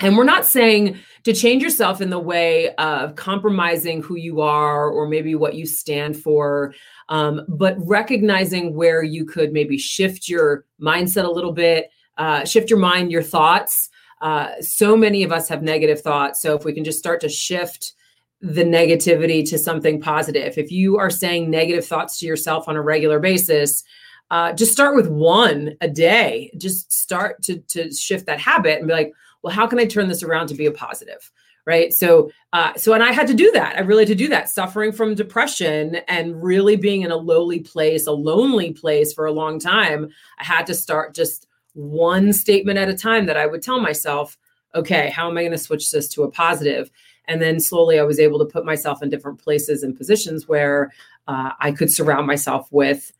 and 0.00 0.16
we're 0.16 0.24
not 0.24 0.44
saying 0.44 0.98
to 1.24 1.32
change 1.32 1.62
yourself 1.62 2.00
in 2.00 2.10
the 2.10 2.18
way 2.18 2.74
of 2.76 3.16
compromising 3.16 4.02
who 4.02 4.16
you 4.16 4.40
are 4.40 4.88
or 4.88 5.08
maybe 5.08 5.34
what 5.34 5.54
you 5.54 5.66
stand 5.66 6.16
for, 6.16 6.74
um, 7.08 7.42
but 7.48 7.76
recognizing 7.78 8.74
where 8.74 9.02
you 9.02 9.24
could 9.24 9.52
maybe 9.52 9.78
shift 9.78 10.28
your 10.28 10.64
mindset 10.80 11.24
a 11.24 11.30
little 11.30 11.52
bit, 11.52 11.90
uh, 12.18 12.44
shift 12.44 12.70
your 12.70 12.78
mind, 12.78 13.10
your 13.10 13.22
thoughts. 13.22 13.88
Uh, 14.20 14.50
so 14.60 14.96
many 14.96 15.22
of 15.22 15.32
us 15.32 15.48
have 15.48 15.62
negative 15.62 16.00
thoughts. 16.00 16.40
So 16.40 16.54
if 16.54 16.64
we 16.64 16.72
can 16.72 16.84
just 16.84 16.98
start 16.98 17.20
to 17.22 17.28
shift 17.28 17.94
the 18.40 18.64
negativity 18.64 19.48
to 19.48 19.58
something 19.58 20.00
positive, 20.00 20.58
if 20.58 20.70
you 20.70 20.98
are 20.98 21.10
saying 21.10 21.50
negative 21.50 21.86
thoughts 21.86 22.18
to 22.18 22.26
yourself 22.26 22.68
on 22.68 22.76
a 22.76 22.82
regular 22.82 23.18
basis, 23.18 23.82
uh, 24.30 24.52
just 24.52 24.72
start 24.72 24.96
with 24.96 25.08
one 25.08 25.76
a 25.80 25.88
day. 25.88 26.50
Just 26.58 26.92
start 26.92 27.42
to 27.44 27.58
to 27.68 27.92
shift 27.92 28.26
that 28.26 28.40
habit 28.40 28.78
and 28.78 28.88
be 28.88 28.94
like, 28.94 29.12
well, 29.46 29.54
how 29.54 29.68
can 29.68 29.78
I 29.78 29.86
turn 29.86 30.08
this 30.08 30.24
around 30.24 30.48
to 30.48 30.54
be 30.54 30.66
a 30.66 30.72
positive? 30.72 31.30
Right. 31.66 31.94
So, 31.94 32.32
uh, 32.52 32.74
so, 32.74 32.94
and 32.94 33.02
I 33.02 33.12
had 33.12 33.28
to 33.28 33.34
do 33.34 33.52
that. 33.52 33.76
I 33.76 33.82
really 33.82 34.02
had 34.02 34.08
to 34.08 34.14
do 34.16 34.26
that, 34.28 34.48
suffering 34.48 34.90
from 34.90 35.14
depression 35.14 35.98
and 36.08 36.42
really 36.42 36.74
being 36.74 37.02
in 37.02 37.12
a 37.12 37.16
lowly 37.16 37.60
place, 37.60 38.08
a 38.08 38.12
lonely 38.12 38.72
place 38.72 39.12
for 39.12 39.26
a 39.26 39.32
long 39.32 39.60
time. 39.60 40.10
I 40.38 40.44
had 40.44 40.66
to 40.66 40.74
start 40.74 41.14
just 41.14 41.46
one 41.74 42.32
statement 42.32 42.76
at 42.76 42.88
a 42.88 42.94
time 42.96 43.26
that 43.26 43.36
I 43.36 43.46
would 43.46 43.62
tell 43.62 43.78
myself, 43.78 44.36
okay, 44.74 45.10
how 45.10 45.30
am 45.30 45.38
I 45.38 45.42
going 45.42 45.52
to 45.52 45.58
switch 45.58 45.92
this 45.92 46.08
to 46.08 46.24
a 46.24 46.30
positive? 46.30 46.90
And 47.28 47.40
then 47.40 47.60
slowly 47.60 48.00
I 48.00 48.04
was 48.04 48.18
able 48.18 48.40
to 48.40 48.52
put 48.52 48.64
myself 48.64 49.00
in 49.00 49.10
different 49.10 49.40
places 49.40 49.84
and 49.84 49.96
positions 49.96 50.48
where 50.48 50.92
uh, 51.28 51.52
I 51.60 51.70
could 51.70 51.92
surround 51.92 52.26
myself 52.26 52.66
with 52.72 53.12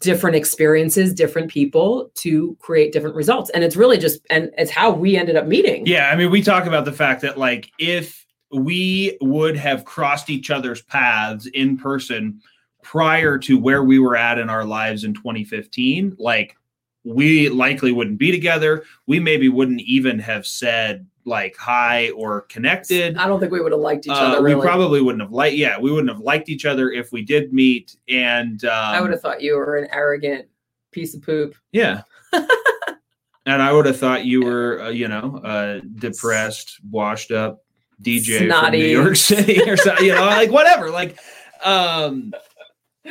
different 0.00 0.36
experiences, 0.36 1.12
different 1.12 1.50
people 1.50 2.10
to 2.14 2.56
create 2.60 2.92
different 2.92 3.16
results. 3.16 3.50
And 3.50 3.64
it's 3.64 3.76
really 3.76 3.98
just, 3.98 4.20
and 4.30 4.50
it's 4.58 4.70
how 4.70 4.90
we 4.90 5.16
ended 5.16 5.36
up 5.36 5.46
meeting. 5.46 5.86
Yeah. 5.86 6.10
I 6.10 6.16
mean, 6.16 6.30
we 6.30 6.42
talk 6.42 6.66
about 6.66 6.84
the 6.84 6.92
fact 6.92 7.22
that, 7.22 7.38
like, 7.38 7.70
if 7.78 8.26
we 8.52 9.16
would 9.20 9.56
have 9.56 9.84
crossed 9.84 10.30
each 10.30 10.50
other's 10.50 10.82
paths 10.82 11.46
in 11.46 11.76
person 11.76 12.40
prior 12.82 13.38
to 13.38 13.58
where 13.58 13.82
we 13.82 13.98
were 13.98 14.16
at 14.16 14.38
in 14.38 14.48
our 14.48 14.64
lives 14.64 15.04
in 15.04 15.14
2015, 15.14 16.16
like, 16.18 16.56
we 17.04 17.48
likely 17.48 17.92
wouldn't 17.92 18.18
be 18.18 18.32
together. 18.32 18.84
We 19.06 19.20
maybe 19.20 19.48
wouldn't 19.48 19.80
even 19.82 20.18
have 20.18 20.46
said 20.46 21.06
like 21.26 21.56
high 21.56 22.10
or 22.10 22.42
connected. 22.42 23.16
I 23.16 23.26
don't 23.26 23.40
think 23.40 23.52
we 23.52 23.60
would 23.60 23.72
have 23.72 23.80
liked 23.80 24.06
each 24.06 24.12
uh, 24.12 24.16
other. 24.16 24.42
Really. 24.42 24.56
We 24.56 24.62
probably 24.62 25.02
wouldn't 25.02 25.22
have 25.22 25.32
liked. 25.32 25.56
Yeah, 25.56 25.78
we 25.78 25.90
wouldn't 25.90 26.10
have 26.10 26.20
liked 26.20 26.48
each 26.48 26.64
other 26.64 26.90
if 26.90 27.12
we 27.12 27.22
did 27.22 27.52
meet. 27.52 27.96
And 28.08 28.64
um, 28.64 28.94
I 28.94 29.00
would 29.00 29.10
have 29.10 29.20
thought 29.20 29.42
you 29.42 29.56
were 29.56 29.76
an 29.76 29.88
arrogant 29.92 30.46
piece 30.92 31.14
of 31.14 31.22
poop. 31.22 31.54
Yeah. 31.72 32.02
and 32.32 33.62
I 33.62 33.72
would 33.72 33.86
have 33.86 33.98
thought 33.98 34.24
you 34.24 34.44
were, 34.44 34.82
uh, 34.82 34.88
you 34.90 35.08
know, 35.08 35.40
uh, 35.44 35.80
depressed, 35.96 36.80
washed 36.90 37.32
up 37.32 37.64
DJ 38.00 38.46
Snotty. 38.46 38.62
from 38.62 38.70
New 38.72 39.02
York 39.02 39.16
City 39.16 39.68
or 39.68 39.76
something. 39.76 40.06
You 40.06 40.14
know, 40.14 40.26
like 40.26 40.50
whatever. 40.50 40.90
Like, 40.90 41.18
um, 41.64 42.32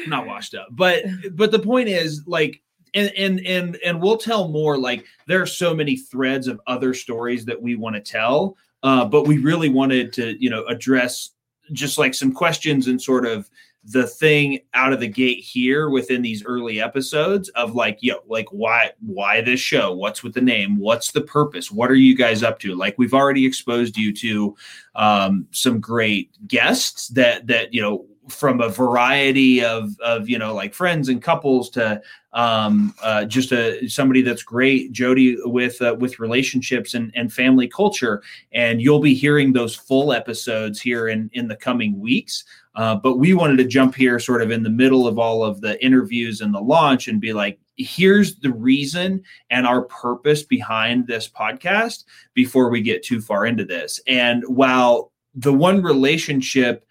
not 0.08 0.26
washed 0.28 0.56
up, 0.56 0.68
but 0.72 1.04
but 1.34 1.52
the 1.52 1.60
point 1.60 1.90
is 1.90 2.24
like 2.28 2.62
and 2.96 3.12
and 3.16 3.46
and 3.46 3.78
and 3.86 4.02
we'll 4.02 4.18
tell 4.18 4.48
more 4.48 4.78
like 4.78 5.06
there 5.28 5.42
are 5.42 5.48
so 5.48 5.76
many 5.76 5.98
threads 5.98 6.48
of 6.48 6.60
other 6.66 6.94
stories 6.94 7.46
that 7.46 7.62
we 7.62 7.76
want 7.76 7.96
to 7.96 8.02
tell 8.02 8.58
uh, 8.84 9.06
but 9.06 9.28
we 9.28 9.38
really 9.38 9.70
wanted 9.70 10.12
to 10.14 10.42
you 10.42 10.50
know 10.50 10.66
address 10.66 11.32
just 11.74 11.98
like 11.98 12.14
some 12.14 12.32
questions 12.32 12.88
and 12.88 13.02
sort 13.02 13.26
of 13.26 13.50
the 13.88 14.08
thing 14.08 14.60
out 14.74 14.94
of 14.94 15.00
the 15.00 15.08
gate 15.08 15.40
here 15.40 15.90
within 15.90 16.22
these 16.22 16.44
early 16.46 16.82
episodes 16.82 17.50
of 17.50 17.76
like 17.76 18.00
yo 18.02 18.16
like 18.28 18.48
why 18.50 18.92
why 19.06 19.42
this 19.42 19.60
show? 19.60 19.94
What's 19.94 20.24
with 20.24 20.34
the 20.34 20.42
name? 20.42 20.78
What's 20.78 21.12
the 21.12 21.22
purpose? 21.22 21.72
What 21.72 21.92
are 21.92 21.96
you 21.96 22.16
guys 22.16 22.42
up 22.42 22.58
to? 22.60 22.74
Like 22.74 22.96
we've 22.98 23.14
already 23.14 23.46
exposed 23.46 23.96
you 23.96 24.12
to 24.14 24.56
um, 24.96 25.48
some 25.52 25.80
great 25.80 26.32
guests 26.48 27.10
that 27.10 27.46
that 27.48 27.74
you 27.74 27.82
know 27.82 28.08
from 28.28 28.62
a 28.62 28.70
variety 28.70 29.64
of 29.64 30.00
of 30.00 30.28
you 30.28 30.38
know 30.38 30.54
like 30.54 30.74
friends 30.74 31.10
and 31.10 31.22
couples 31.22 31.70
to 31.72 32.02
um, 32.34 32.94
uh, 33.02 33.26
just 33.26 33.52
a 33.52 33.88
somebody 33.88 34.22
that's 34.22 34.44
great, 34.44 34.92
Jody, 34.92 35.38
with 35.46 35.82
uh, 35.82 35.96
with 36.00 36.20
relationships 36.20 36.94
and, 36.94 37.12
and 37.16 37.32
family 37.32 37.68
culture. 37.68 38.22
And 38.52 38.82
you'll 38.82 39.00
be 39.00 39.14
hearing 39.14 39.54
those 39.54 39.76
full 39.76 40.12
episodes 40.14 40.82
here 40.82 41.08
in 41.08 41.30
in 41.34 41.48
the 41.48 41.56
coming 41.56 42.00
weeks. 42.00 42.44
Uh, 42.76 42.96
but 42.96 43.18
we 43.18 43.34
wanted 43.34 43.58
to 43.58 43.66
jump 43.66 43.96
here 43.96 44.20
sort 44.20 44.42
of 44.42 44.52
in 44.52 44.64
the 44.64 44.70
middle 44.70 45.08
of 45.08 45.18
all 45.18 45.44
of 45.44 45.62
the 45.62 45.84
interviews 45.84 46.42
and 46.42 46.54
the 46.54 46.60
launch 46.60 47.08
and 47.08 47.22
be 47.22 47.32
like, 47.32 47.58
here's 47.78 48.36
the 48.40 48.52
reason 48.52 49.24
and 49.50 49.66
our 49.66 49.84
purpose 49.84 50.44
behind 50.44 51.08
this 51.08 51.30
podcast 51.30 52.04
before 52.34 52.70
we 52.70 52.82
get 52.82 53.02
too 53.02 53.22
far 53.22 53.46
into 53.46 53.64
this. 53.64 54.02
And 54.08 54.44
while 54.48 55.14
the 55.34 55.54
one 55.54 55.82
relationship 55.82 56.86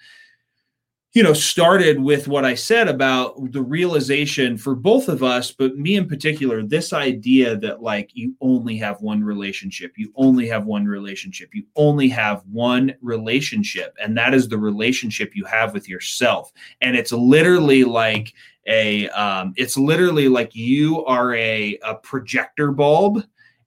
you 1.15 1.23
know, 1.23 1.33
started 1.33 2.01
with 2.01 2.27
what 2.27 2.45
I 2.45 2.57
said 2.57 2.89
about 2.89 3.53
the 3.53 3.63
realization 3.63 4.59
for 4.59 4.75
both 4.75 5.09
of 5.09 5.23
us, 5.23 5.53
but 5.53 5.77
me 5.77 5.95
in 5.95 6.09
particular, 6.09 6.61
this 6.65 6.93
idea 6.93 7.57
that 7.59 7.81
like 7.81 8.11
you 8.15 8.35
only 8.41 8.77
have 8.79 9.01
one 9.01 9.23
relationship, 9.23 9.93
you 9.97 10.13
only 10.17 10.49
have 10.49 10.67
one 10.67 10.85
relationship, 10.87 11.51
you 11.55 11.65
only 11.77 12.09
have 12.09 12.43
one 12.51 12.97
relationship, 13.01 13.95
and 14.03 14.19
that 14.19 14.35
is 14.35 14.49
the 14.49 14.59
relationship 14.59 15.37
you 15.37 15.45
have 15.45 15.73
with 15.73 15.89
yourself. 15.89 16.53
And 16.81 16.97
it's 16.97 17.13
literally 17.13 17.85
like 17.85 18.35
a, 18.67 19.09
um, 19.11 19.55
it's 19.57 19.79
literally 19.79 20.27
like 20.27 20.57
you 20.57 21.05
are 21.05 21.33
a, 21.37 21.79
a 21.85 21.95
projector 21.95 22.73
bulb 22.73 23.23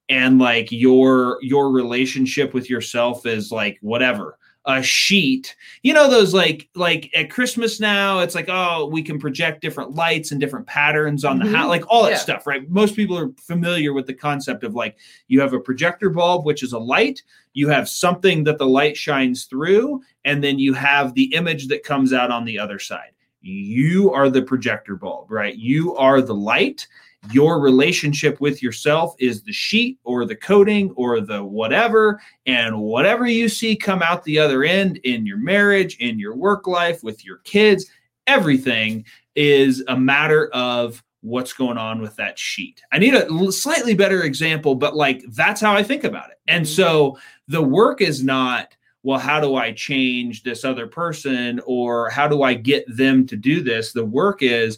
and 0.10 0.38
like 0.38 0.70
your 0.72 1.38
your 1.42 1.72
relationship 1.72 2.54
with 2.54 2.70
yourself 2.70 3.26
is 3.26 3.52
like 3.52 3.78
whatever 3.82 4.38
a 4.68 4.84
sheet 4.84 5.56
you 5.82 5.94
know 5.94 6.10
those 6.10 6.34
like 6.34 6.68
like 6.76 7.10
at 7.16 7.30
christmas 7.30 7.80
now 7.80 8.20
it's 8.20 8.36
like 8.36 8.50
oh 8.50 8.86
we 8.86 9.02
can 9.02 9.18
project 9.18 9.62
different 9.62 9.96
lights 9.96 10.32
and 10.32 10.42
different 10.42 10.68
patterns 10.68 11.24
on 11.24 11.40
mm-hmm. 11.40 11.50
the 11.50 11.58
house 11.58 11.70
like 11.70 11.86
all 11.88 12.04
that 12.04 12.12
yeah. 12.12 12.18
stuff 12.18 12.46
right 12.46 12.70
most 12.70 12.94
people 12.94 13.18
are 13.18 13.32
familiar 13.38 13.94
with 13.94 14.06
the 14.06 14.14
concept 14.14 14.66
of 14.66 14.76
like 14.76 14.98
you 15.30 15.40
have 15.40 15.54
a 15.54 15.60
projector 15.60 16.10
bulb 16.10 16.46
which 16.46 16.64
is 16.64 16.74
a 16.74 16.80
light 16.80 17.24
you 17.54 17.70
have 17.70 17.88
something 17.88 18.44
that 18.44 18.58
the 18.58 18.68
light 18.68 18.98
shines 18.98 19.46
through 19.46 20.02
and 20.26 20.44
then 20.44 20.60
you 20.60 20.74
have 20.74 21.14
the 21.14 21.34
image 21.34 21.68
that 21.68 21.84
comes 21.84 22.12
out 22.12 22.30
on 22.30 22.44
the 22.44 22.60
other 22.60 22.78
side 22.78 23.12
you 23.40 24.12
are 24.12 24.30
the 24.30 24.42
projector 24.42 24.98
bulb 24.98 25.32
right 25.32 25.56
you 25.56 25.96
are 25.96 26.22
the 26.22 26.36
light 26.36 26.86
your 27.32 27.60
relationship 27.60 28.40
with 28.40 28.62
yourself 28.62 29.16
is 29.20 29.44
the 29.44 29.52
sheet 29.52 30.00
or 30.04 30.26
the 30.26 30.36
coating 30.36 30.92
or 30.92 31.20
the 31.20 31.44
whatever 31.44 32.22
and 32.46 32.80
whatever 32.80 33.26
you 33.28 33.50
see 33.50 33.76
come 33.76 34.02
out 34.02 34.24
the 34.24 34.40
other 34.40 34.64
end 34.64 34.98
in 34.98 35.26
your 35.26 35.38
marriage 35.38 35.98
in 35.98 36.20
your 36.20 36.36
work 36.36 36.68
life 36.68 37.04
with 37.04 37.26
your 37.26 37.38
kids 37.40 37.88
everything 38.28 39.04
is 39.36 39.84
a 39.88 39.98
matter 39.98 40.50
of 40.54 41.04
what's 41.22 41.54
going 41.54 41.78
on 41.78 42.02
with 42.02 42.16
that 42.16 42.38
sheet. 42.38 42.82
I 42.92 43.00
need 43.00 43.14
a 43.14 43.52
slightly 43.52 43.94
better 43.94 44.24
example 44.24 44.76
but 44.76 44.96
like 44.96 45.24
that's 45.30 45.62
how 45.62 45.74
i 45.74 45.84
think 45.84 46.04
about 46.04 46.30
it. 46.30 46.38
And 46.48 46.66
mm-hmm. 46.66 46.74
so 46.74 47.18
the 47.48 47.62
work 47.62 48.02
is 48.02 48.24
not 48.24 48.76
well 49.04 49.20
how 49.20 49.40
do 49.40 49.56
i 49.56 49.72
change 49.72 50.44
this 50.44 50.64
other 50.64 50.88
person 50.88 51.60
or 51.66 52.10
how 52.10 52.28
do 52.28 52.44
i 52.44 52.54
get 52.54 52.86
them 52.96 53.26
to 53.28 53.36
do 53.36 53.62
this? 53.62 53.92
The 53.92 54.06
work 54.06 54.42
is 54.42 54.78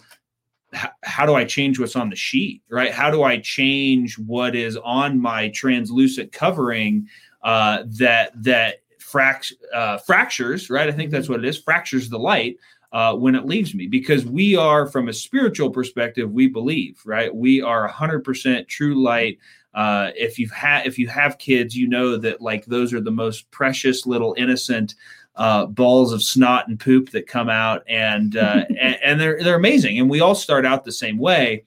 how 1.04 1.26
do 1.26 1.34
I 1.34 1.46
change 1.46 1.80
what's 1.80 1.96
on 1.96 2.10
the 2.10 2.16
sheet, 2.16 2.62
right? 2.70 2.92
How 2.92 3.10
do 3.10 3.24
I 3.24 3.40
change 3.40 4.18
what 4.18 4.56
is 4.56 4.78
on 4.78 5.20
my 5.20 5.50
translucent 5.50 6.32
covering 6.32 7.08
uh, 7.44 7.84
that 7.98 8.32
that 8.44 8.82
fract, 9.00 9.54
uh, 9.74 9.98
fractures, 10.00 10.70
right? 10.70 10.88
I 10.88 10.92
think 10.92 11.12
that's 11.12 11.30
what 11.30 11.40
it 11.40 11.46
is, 11.46 11.58
fractures 11.58 12.10
the 12.10 12.20
light 12.20 12.58
uh, 12.92 13.16
when 13.16 13.36
it 13.36 13.46
leaves 13.46 13.74
me, 13.74 13.88
because 13.88 14.26
we 14.26 14.56
are, 14.56 14.88
from 14.88 15.10
a 15.10 15.14
spiritual 15.14 15.70
perspective, 15.70 16.32
we 16.32 16.48
believe, 16.48 17.02
right? 17.06 17.34
We 17.34 17.62
are 17.62 17.90
100% 17.90 18.68
true 18.68 19.02
light. 19.02 19.38
Uh, 19.74 20.10
if 20.16 20.40
you 20.40 20.50
have 20.50 20.88
if 20.88 20.98
you 20.98 21.08
have 21.08 21.38
kids, 21.38 21.76
you 21.78 21.88
know 21.88 22.18
that 22.18 22.42
like 22.42 22.66
those 22.66 22.92
are 22.92 23.02
the 23.02 23.12
most 23.12 23.50
precious 23.52 24.08
little 24.08 24.34
innocent 24.38 24.96
uh, 25.40 25.66
balls 25.66 26.12
of 26.12 26.22
snot 26.22 26.68
and 26.68 26.80
poop 26.80 27.10
that 27.12 27.26
come 27.26 27.50
out, 27.50 27.84
and, 27.88 28.36
uh, 28.36 28.66
and 28.80 28.98
and 29.04 29.20
they're 29.20 29.42
they're 29.42 29.56
amazing. 29.56 29.98
And 29.98 30.10
we 30.10 30.20
all 30.20 30.36
start 30.36 30.66
out 30.66 30.84
the 30.84 30.92
same 30.92 31.18
way, 31.18 31.64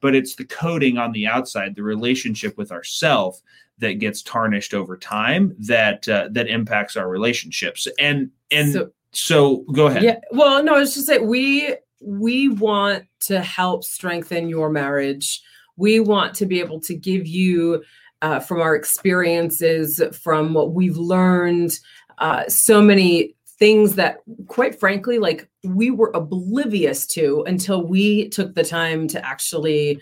but 0.00 0.14
it's 0.14 0.36
the 0.36 0.44
coating 0.44 0.96
on 0.96 1.12
the 1.12 1.26
outside, 1.26 1.74
the 1.74 1.82
relationship 1.82 2.56
with 2.56 2.72
ourself 2.72 3.42
that 3.78 3.94
gets 3.94 4.22
tarnished 4.22 4.72
over 4.72 4.96
time 4.96 5.54
that 5.58 6.08
uh, 6.08 6.28
that 6.30 6.48
impacts 6.48 6.96
our 6.96 7.08
relationships. 7.08 7.88
And 7.98 8.30
and 8.52 8.72
so, 8.72 8.90
so 9.10 9.56
go 9.72 9.88
ahead. 9.88 10.04
Yeah. 10.04 10.20
Well, 10.30 10.62
no, 10.62 10.76
it's 10.76 10.94
just 10.94 11.08
that 11.08 11.24
we 11.24 11.74
we 12.00 12.48
want 12.48 13.04
to 13.20 13.40
help 13.40 13.82
strengthen 13.82 14.48
your 14.48 14.70
marriage. 14.70 15.42
We 15.76 15.98
want 15.98 16.34
to 16.36 16.46
be 16.46 16.60
able 16.60 16.80
to 16.82 16.94
give 16.94 17.26
you 17.26 17.82
uh, 18.22 18.40
from 18.40 18.60
our 18.60 18.74
experiences, 18.74 20.00
from 20.22 20.54
what 20.54 20.72
we've 20.72 20.96
learned, 20.96 21.78
uh, 22.18 22.44
so 22.48 22.80
many 22.80 23.34
things 23.58 23.96
that 23.96 24.18
quite 24.46 24.78
frankly 24.78 25.18
like 25.18 25.48
we 25.64 25.90
were 25.90 26.12
oblivious 26.14 27.06
to 27.06 27.42
until 27.48 27.84
we 27.84 28.28
took 28.28 28.54
the 28.54 28.62
time 28.62 29.08
to 29.08 29.24
actually 29.26 30.00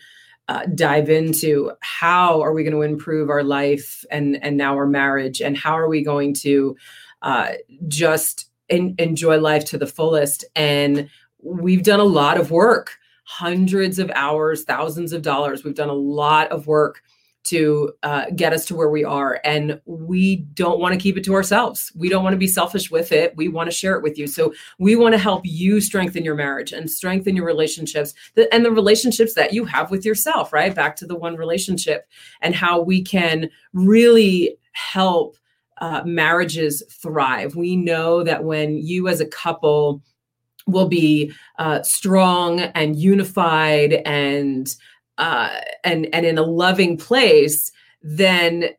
uh, 0.49 0.65
dive 0.75 1.09
into 1.09 1.73
how 1.81 2.41
are 2.43 2.53
we 2.53 2.63
going 2.63 2.75
to 2.75 2.83
improve 2.83 3.31
our 3.31 3.43
life 3.43 4.05
and 4.11 4.43
and 4.45 4.57
now 4.57 4.75
our 4.75 4.87
marriage 4.87 5.41
and 5.41 5.57
how 5.57 5.77
are 5.77 5.89
we 5.89 6.05
going 6.05 6.35
to 6.35 6.77
uh, 7.23 7.53
just 7.89 8.51
enjoy 8.69 9.39
life 9.39 9.65
to 9.67 9.79
the 9.79 9.87
fullest. 9.87 10.45
And 10.55 11.09
we've 11.41 11.83
done 11.83 12.01
a 12.01 12.05
lot 12.05 12.39
of 12.39 12.51
work 12.51 12.99
hundreds 13.25 13.99
of 13.99 14.11
hours 14.15 14.65
thousands 14.65 15.13
of 15.13 15.23
dollars. 15.23 15.65
We've 15.65 15.75
done 15.75 15.89
a 15.89 15.95
lot 15.95 16.49
of 16.51 16.67
work 16.67 17.03
to 17.47 17.93
uh, 18.03 18.27
get 18.35 18.53
us 18.53 18.65
to 18.67 18.75
where 18.75 18.91
we 18.91 19.05
are. 19.05 19.41
And 19.45 19.81
we 19.85 20.37
don't 20.55 20.81
want 20.81 20.95
to 20.95 21.01
keep 21.01 21.17
it 21.17 21.25
to 21.25 21.35
ourselves. 21.35 21.93
We 21.95 22.09
don't 22.09 22.25
want 22.25 22.35
to 22.35 22.39
be 22.39 22.47
selfish 22.47 22.91
with 22.91 23.13
it. 23.13 23.37
We 23.37 23.49
want 23.49 23.71
to 23.71 23.77
share 23.77 23.97
it 23.97 24.03
with 24.03 24.19
you. 24.19 24.27
So 24.27 24.53
we 24.79 24.97
want 24.97 25.13
to 25.15 25.19
help 25.19 25.43
you 25.45 25.81
strengthen 25.81 26.25
your 26.25 26.35
marriage 26.35 26.73
and 26.73 26.91
strengthen 26.91 27.37
your 27.37 27.47
relationships 27.47 28.15
and 28.53 28.65
the 28.65 28.71
relationships 28.71 29.35
that 29.35 29.53
you 29.53 29.65
have 29.65 29.91
with 29.91 30.05
yourself, 30.05 30.53
right? 30.53 30.75
Back 30.75 30.97
to 30.97 31.07
the 31.07 31.17
one 31.17 31.37
relationship 31.37 32.09
and 32.41 32.55
how 32.55 32.81
we 32.81 33.03
can 33.03 33.49
really 33.73 34.57
help 34.73 35.37
uh, 35.79 36.03
marriages 36.05 36.83
thrive. 36.91 37.55
We 37.55 37.77
know 37.77 38.23
that 38.23 38.45
when 38.45 38.79
you 38.79 39.09
as 39.09 39.21
a 39.21 39.27
couple, 39.27 40.03
will 40.67 40.89
be 40.89 41.33
uh, 41.59 41.83
strong 41.83 42.61
and 42.61 42.97
unified 42.97 43.95
and 44.05 44.75
uh, 45.19 45.51
and 45.85 46.13
and 46.15 46.27
in 46.27 46.39
a 46.39 46.43
loving 46.43 46.97
place, 46.97 47.73
then 48.03 48.71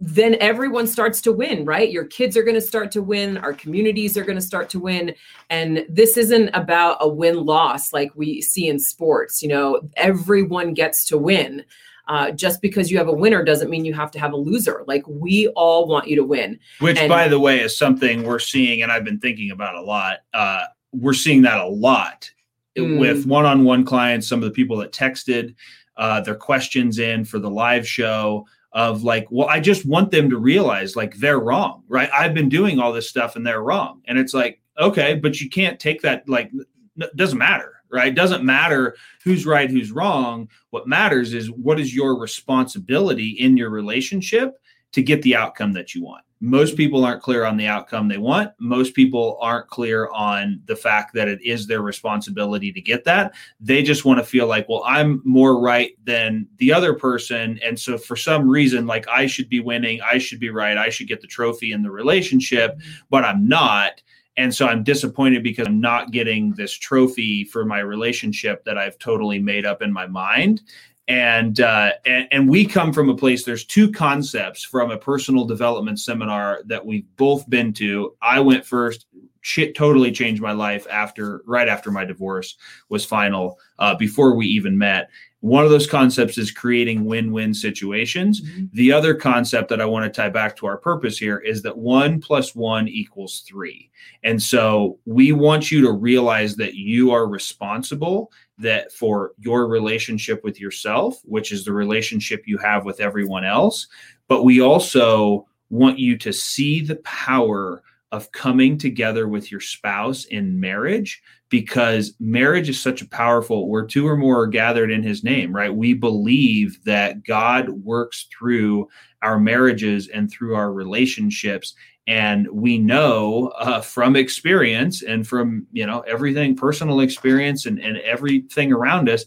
then 0.00 0.36
everyone 0.40 0.86
starts 0.86 1.20
to 1.20 1.32
win, 1.32 1.64
right? 1.64 1.90
Your 1.90 2.04
kids 2.04 2.36
are 2.36 2.42
going 2.42 2.54
to 2.54 2.60
start 2.60 2.90
to 2.92 3.02
win, 3.02 3.36
our 3.38 3.52
communities 3.52 4.16
are 4.16 4.24
going 4.24 4.38
to 4.38 4.42
start 4.44 4.70
to 4.70 4.80
win, 4.80 5.14
and 5.48 5.84
this 5.88 6.16
isn't 6.16 6.50
about 6.54 6.96
a 7.00 7.08
win 7.08 7.44
loss 7.44 7.92
like 7.92 8.10
we 8.14 8.40
see 8.40 8.68
in 8.68 8.78
sports. 8.78 9.42
You 9.42 9.48
know, 9.50 9.80
everyone 9.96 10.74
gets 10.74 11.04
to 11.06 11.18
win. 11.18 11.64
Uh, 12.08 12.32
just 12.32 12.60
because 12.60 12.90
you 12.90 12.98
have 12.98 13.06
a 13.06 13.12
winner 13.12 13.44
doesn't 13.44 13.70
mean 13.70 13.84
you 13.84 13.94
have 13.94 14.10
to 14.10 14.18
have 14.18 14.32
a 14.32 14.36
loser. 14.36 14.82
Like 14.88 15.04
we 15.06 15.46
all 15.54 15.86
want 15.86 16.08
you 16.08 16.16
to 16.16 16.24
win. 16.24 16.58
Which, 16.80 16.98
and, 16.98 17.08
by 17.08 17.28
the 17.28 17.38
way, 17.38 17.60
is 17.60 17.76
something 17.76 18.24
we're 18.24 18.40
seeing, 18.40 18.82
and 18.82 18.90
I've 18.90 19.04
been 19.04 19.20
thinking 19.20 19.52
about 19.52 19.76
a 19.76 19.82
lot. 19.82 20.18
Uh, 20.34 20.64
we're 20.92 21.12
seeing 21.12 21.42
that 21.42 21.60
a 21.60 21.68
lot 21.68 22.28
mm. 22.76 22.98
with 22.98 23.26
one-on-one 23.26 23.84
clients 23.84 24.28
some 24.28 24.40
of 24.40 24.44
the 24.44 24.54
people 24.54 24.76
that 24.76 24.92
texted 24.92 25.54
uh, 25.96 26.20
their 26.20 26.34
questions 26.34 26.98
in 26.98 27.24
for 27.24 27.38
the 27.38 27.50
live 27.50 27.86
show 27.86 28.46
of 28.72 29.02
like 29.02 29.26
well 29.30 29.48
i 29.48 29.58
just 29.58 29.84
want 29.84 30.10
them 30.10 30.30
to 30.30 30.38
realize 30.38 30.94
like 30.94 31.16
they're 31.16 31.40
wrong 31.40 31.82
right? 31.88 32.08
I've 32.12 32.34
been 32.34 32.48
doing 32.48 32.78
all 32.78 32.92
this 32.92 33.08
stuff 33.08 33.34
and 33.36 33.46
they're 33.46 33.62
wrong. 33.62 34.00
And 34.06 34.18
it's 34.18 34.34
like 34.34 34.60
okay 34.78 35.14
but 35.14 35.40
you 35.40 35.50
can't 35.50 35.78
take 35.80 36.02
that 36.02 36.28
like 36.28 36.50
it 36.96 37.16
doesn't 37.16 37.38
matter 37.38 37.74
right? 37.90 38.08
It 38.08 38.14
doesn't 38.14 38.44
matter 38.44 38.96
who's 39.24 39.44
right 39.44 39.68
who's 39.68 39.90
wrong. 39.90 40.48
What 40.70 40.86
matters 40.86 41.34
is 41.34 41.50
what 41.50 41.80
is 41.80 41.94
your 41.94 42.18
responsibility 42.18 43.30
in 43.30 43.56
your 43.56 43.70
relationship 43.70 44.60
to 44.92 45.02
get 45.02 45.22
the 45.22 45.36
outcome 45.36 45.72
that 45.72 45.94
you 45.94 46.02
want 46.02 46.24
most 46.40 46.76
people 46.76 47.04
aren't 47.04 47.22
clear 47.22 47.44
on 47.44 47.58
the 47.58 47.66
outcome 47.66 48.08
they 48.08 48.16
want. 48.16 48.50
Most 48.58 48.94
people 48.94 49.38
aren't 49.42 49.68
clear 49.68 50.08
on 50.08 50.60
the 50.64 50.74
fact 50.74 51.12
that 51.14 51.28
it 51.28 51.40
is 51.42 51.66
their 51.66 51.82
responsibility 51.82 52.72
to 52.72 52.80
get 52.80 53.04
that. 53.04 53.34
They 53.60 53.82
just 53.82 54.06
want 54.06 54.20
to 54.20 54.24
feel 54.24 54.46
like, 54.46 54.66
well, 54.68 54.82
I'm 54.86 55.20
more 55.24 55.60
right 55.60 55.92
than 56.04 56.48
the 56.56 56.72
other 56.72 56.94
person. 56.94 57.60
And 57.62 57.78
so 57.78 57.98
for 57.98 58.16
some 58.16 58.48
reason, 58.48 58.86
like 58.86 59.06
I 59.06 59.26
should 59.26 59.50
be 59.50 59.60
winning, 59.60 60.00
I 60.00 60.16
should 60.16 60.40
be 60.40 60.50
right, 60.50 60.78
I 60.78 60.88
should 60.88 61.08
get 61.08 61.20
the 61.20 61.26
trophy 61.26 61.72
in 61.72 61.82
the 61.82 61.90
relationship, 61.90 62.80
but 63.10 63.22
I'm 63.22 63.46
not. 63.46 64.02
And 64.36 64.54
so 64.54 64.66
I'm 64.66 64.82
disappointed 64.82 65.42
because 65.42 65.66
I'm 65.66 65.80
not 65.80 66.12
getting 66.12 66.52
this 66.52 66.72
trophy 66.72 67.44
for 67.44 67.66
my 67.66 67.80
relationship 67.80 68.64
that 68.64 68.78
I've 68.78 68.98
totally 68.98 69.38
made 69.38 69.66
up 69.66 69.82
in 69.82 69.92
my 69.92 70.06
mind 70.06 70.62
and, 71.08 71.60
uh, 71.60 71.92
and 72.04 72.28
and 72.30 72.48
we 72.48 72.64
come 72.64 72.92
from 72.92 73.08
a 73.08 73.16
place 73.16 73.44
there's 73.44 73.64
two 73.64 73.90
concepts 73.90 74.62
from 74.62 74.90
a 74.90 74.96
personal 74.98 75.44
development 75.44 75.98
seminar 75.98 76.62
that 76.66 76.84
we've 76.84 77.06
both 77.16 77.48
been 77.50 77.72
to. 77.74 78.14
I 78.22 78.40
went 78.40 78.64
first 78.64 79.06
shit 79.42 79.74
totally 79.74 80.12
changed 80.12 80.42
my 80.42 80.52
life 80.52 80.86
after 80.90 81.42
right 81.46 81.68
after 81.68 81.90
my 81.90 82.04
divorce 82.04 82.56
was 82.88 83.04
final 83.04 83.58
uh, 83.78 83.94
before 83.94 84.34
we 84.34 84.46
even 84.46 84.76
met. 84.76 85.10
One 85.40 85.64
of 85.64 85.70
those 85.70 85.86
concepts 85.86 86.36
is 86.36 86.50
creating 86.50 87.06
win-win 87.06 87.54
situations. 87.54 88.42
Mm-hmm. 88.42 88.64
the 88.74 88.92
other 88.92 89.14
concept 89.14 89.70
that 89.70 89.80
i 89.80 89.86
want 89.86 90.04
to 90.04 90.20
tie 90.20 90.28
back 90.28 90.54
to 90.56 90.66
our 90.66 90.76
purpose 90.76 91.16
here 91.16 91.38
is 91.38 91.62
that 91.62 91.76
one 91.76 92.20
plus 92.20 92.54
one 92.54 92.88
equals 92.88 93.42
three. 93.48 93.90
And 94.22 94.40
so 94.42 94.98
we 95.06 95.32
want 95.32 95.70
you 95.70 95.80
to 95.82 95.92
realize 95.92 96.56
that 96.56 96.74
you 96.74 97.10
are 97.10 97.26
responsible 97.26 98.30
that 98.60 98.92
for 98.92 99.32
your 99.38 99.66
relationship 99.66 100.42
with 100.44 100.60
yourself 100.60 101.20
which 101.24 101.52
is 101.52 101.64
the 101.64 101.72
relationship 101.72 102.42
you 102.46 102.58
have 102.58 102.84
with 102.84 103.00
everyone 103.00 103.44
else 103.44 103.88
but 104.28 104.44
we 104.44 104.60
also 104.60 105.46
want 105.70 105.98
you 105.98 106.16
to 106.18 106.32
see 106.32 106.80
the 106.80 106.96
power 106.96 107.82
of 108.12 108.32
coming 108.32 108.76
together 108.76 109.28
with 109.28 109.52
your 109.52 109.60
spouse 109.60 110.24
in 110.24 110.58
marriage 110.58 111.22
because 111.48 112.14
marriage 112.18 112.68
is 112.68 112.80
such 112.80 113.02
a 113.02 113.08
powerful 113.08 113.68
where 113.68 113.86
two 113.86 114.06
or 114.06 114.16
more 114.16 114.40
are 114.40 114.46
gathered 114.48 114.90
in 114.90 115.02
his 115.02 115.22
name 115.22 115.54
right? 115.54 115.74
We 115.74 115.94
believe 115.94 116.82
that 116.84 117.24
god 117.24 117.68
works 117.68 118.26
through 118.36 118.88
our 119.22 119.38
marriages 119.38 120.08
and 120.08 120.30
through 120.30 120.54
our 120.54 120.72
relationships 120.72 121.74
and 122.10 122.48
we 122.50 122.76
know 122.76 123.52
uh, 123.60 123.80
from 123.80 124.16
experience 124.16 125.00
and 125.02 125.28
from 125.28 125.64
you 125.70 125.86
know 125.86 126.00
everything 126.00 126.56
personal 126.56 127.00
experience 127.00 127.66
and, 127.66 127.78
and 127.78 127.98
everything 127.98 128.72
around 128.72 129.08
us 129.08 129.24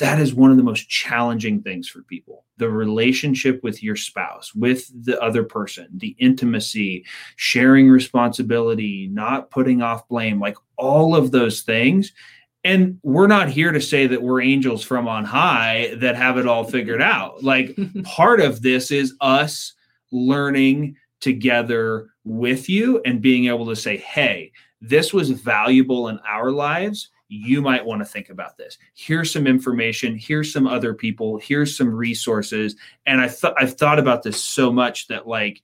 that 0.00 0.18
is 0.18 0.34
one 0.34 0.50
of 0.50 0.56
the 0.56 0.62
most 0.62 0.88
challenging 0.88 1.62
things 1.62 1.88
for 1.88 2.02
people. 2.02 2.44
The 2.56 2.70
relationship 2.70 3.62
with 3.62 3.82
your 3.82 3.96
spouse 3.96 4.54
with 4.54 4.90
the 5.04 5.20
other 5.20 5.44
person 5.44 5.88
the 5.94 6.16
intimacy 6.18 7.04
sharing 7.36 7.88
responsibility 7.88 9.08
not 9.12 9.50
putting 9.50 9.82
off 9.82 10.08
blame 10.08 10.40
like 10.40 10.56
all 10.76 11.14
of 11.14 11.30
those 11.30 11.62
things. 11.62 12.12
And 12.64 12.98
we're 13.02 13.26
not 13.26 13.50
here 13.50 13.70
to 13.70 13.80
say 13.80 14.06
that 14.06 14.22
we're 14.22 14.40
angels 14.40 14.82
from 14.82 15.06
on 15.06 15.24
high 15.24 15.94
that 15.98 16.16
have 16.16 16.38
it 16.38 16.48
all 16.48 16.64
figured 16.64 17.02
out. 17.16 17.44
Like 17.44 17.78
part 18.04 18.40
of 18.40 18.62
this 18.62 18.90
is 18.90 19.14
us 19.20 19.74
learning 20.10 20.96
together 21.20 22.08
with 22.24 22.68
you 22.68 23.00
and 23.04 23.20
being 23.20 23.46
able 23.46 23.66
to 23.66 23.76
say 23.76 23.96
hey 23.98 24.50
this 24.80 25.12
was 25.12 25.30
valuable 25.30 26.08
in 26.08 26.18
our 26.26 26.50
lives 26.50 27.10
you 27.28 27.62
might 27.62 27.84
want 27.84 28.00
to 28.00 28.04
think 28.04 28.28
about 28.28 28.56
this. 28.56 28.78
Here's 28.94 29.32
some 29.32 29.46
information. 29.46 30.16
Here's 30.16 30.52
some 30.52 30.66
other 30.66 30.94
people. 30.94 31.38
Here's 31.38 31.76
some 31.76 31.92
resources. 31.92 32.76
And 33.06 33.20
I 33.20 33.28
thought 33.28 33.54
I've 33.58 33.74
thought 33.74 33.98
about 33.98 34.22
this 34.22 34.42
so 34.42 34.72
much 34.72 35.08
that 35.08 35.26
like 35.26 35.62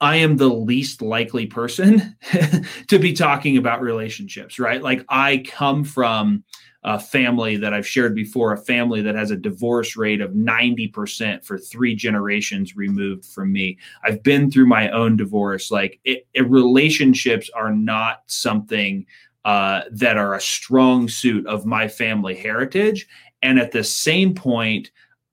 I 0.00 0.16
am 0.16 0.36
the 0.36 0.48
least 0.48 1.02
likely 1.02 1.46
person 1.46 2.16
to 2.88 2.98
be 2.98 3.12
talking 3.12 3.56
about 3.56 3.82
relationships, 3.82 4.58
right? 4.58 4.82
Like 4.82 5.04
I 5.08 5.44
come 5.46 5.84
from 5.84 6.44
a 6.84 6.98
family 6.98 7.56
that 7.56 7.72
I've 7.72 7.86
shared 7.86 8.14
before, 8.14 8.52
a 8.52 8.58
family 8.58 9.02
that 9.02 9.14
has 9.14 9.30
a 9.30 9.36
divorce 9.36 9.96
rate 9.96 10.20
of 10.20 10.32
90% 10.32 11.44
for 11.44 11.56
three 11.56 11.94
generations 11.94 12.76
removed 12.76 13.24
from 13.24 13.52
me. 13.52 13.78
I've 14.02 14.22
been 14.22 14.50
through 14.50 14.66
my 14.66 14.90
own 14.90 15.16
divorce. 15.16 15.70
Like 15.70 16.00
it, 16.04 16.26
it, 16.34 16.48
relationships 16.50 17.48
are 17.54 17.72
not 17.72 18.22
something 18.26 19.06
uh, 19.44 19.82
that 19.92 20.16
are 20.16 20.34
a 20.34 20.40
strong 20.40 21.08
suit 21.08 21.46
of 21.46 21.66
my 21.66 21.86
family 21.86 22.34
heritage. 22.34 23.06
And 23.42 23.58
at 23.58 23.72
the 23.72 23.84
same 23.84 24.34
point, 24.34 24.90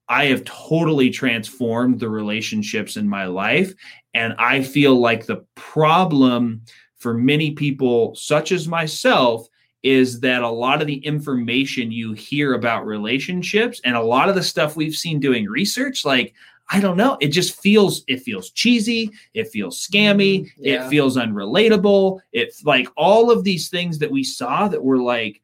I 0.08 0.26
have 0.26 0.44
totally 0.44 1.10
transformed 1.10 2.00
the 2.00 2.10
relationships 2.10 2.98
in 2.98 3.08
my 3.08 3.26
life. 3.26 3.74
And 4.14 4.34
I 4.38 4.64
feel 4.64 5.00
like 5.00 5.26
the 5.26 5.46
problem 5.56 6.64
for 6.98 7.14
many 7.14 7.52
people, 7.52 8.16
such 8.16 8.52
as 8.52 8.68
myself, 8.68 9.48
is 9.84 10.20
that 10.20 10.42
a 10.42 10.50
lot 10.50 10.82
of 10.82 10.88
the 10.88 10.98
information 11.06 11.92
you 11.92 12.14
hear 12.14 12.54
about 12.54 12.86
relationships 12.86 13.80
and 13.86 13.96
a 13.96 14.02
lot 14.02 14.30
of 14.30 14.36
the 14.36 14.44
stuff 14.44 14.76
we've 14.76 14.96
seen 14.96 15.20
doing 15.20 15.46
research, 15.46 16.04
like 16.04 16.34
I 16.72 16.80
don't 16.80 16.98
know. 16.98 17.18
It 17.20 17.30
just 17.30 17.60
feels 17.60 18.04
it 18.08 18.22
feels 18.22 18.52
cheesy. 18.52 19.12
It 19.34 19.48
feels 19.48 19.86
scammy. 19.86 20.42
Mm, 20.42 20.52
yeah. 20.58 20.86
It 20.86 20.90
feels 20.90 21.18
unrelatable. 21.18 22.20
It's 22.32 22.64
like 22.64 22.88
all 22.96 23.32
of 23.32 23.44
these 23.44 23.70
things 23.70 23.98
that 24.00 24.12
we 24.12 24.24
saw 24.24 24.68
that 24.68 24.84
were 24.84 25.00
like, 25.00 25.42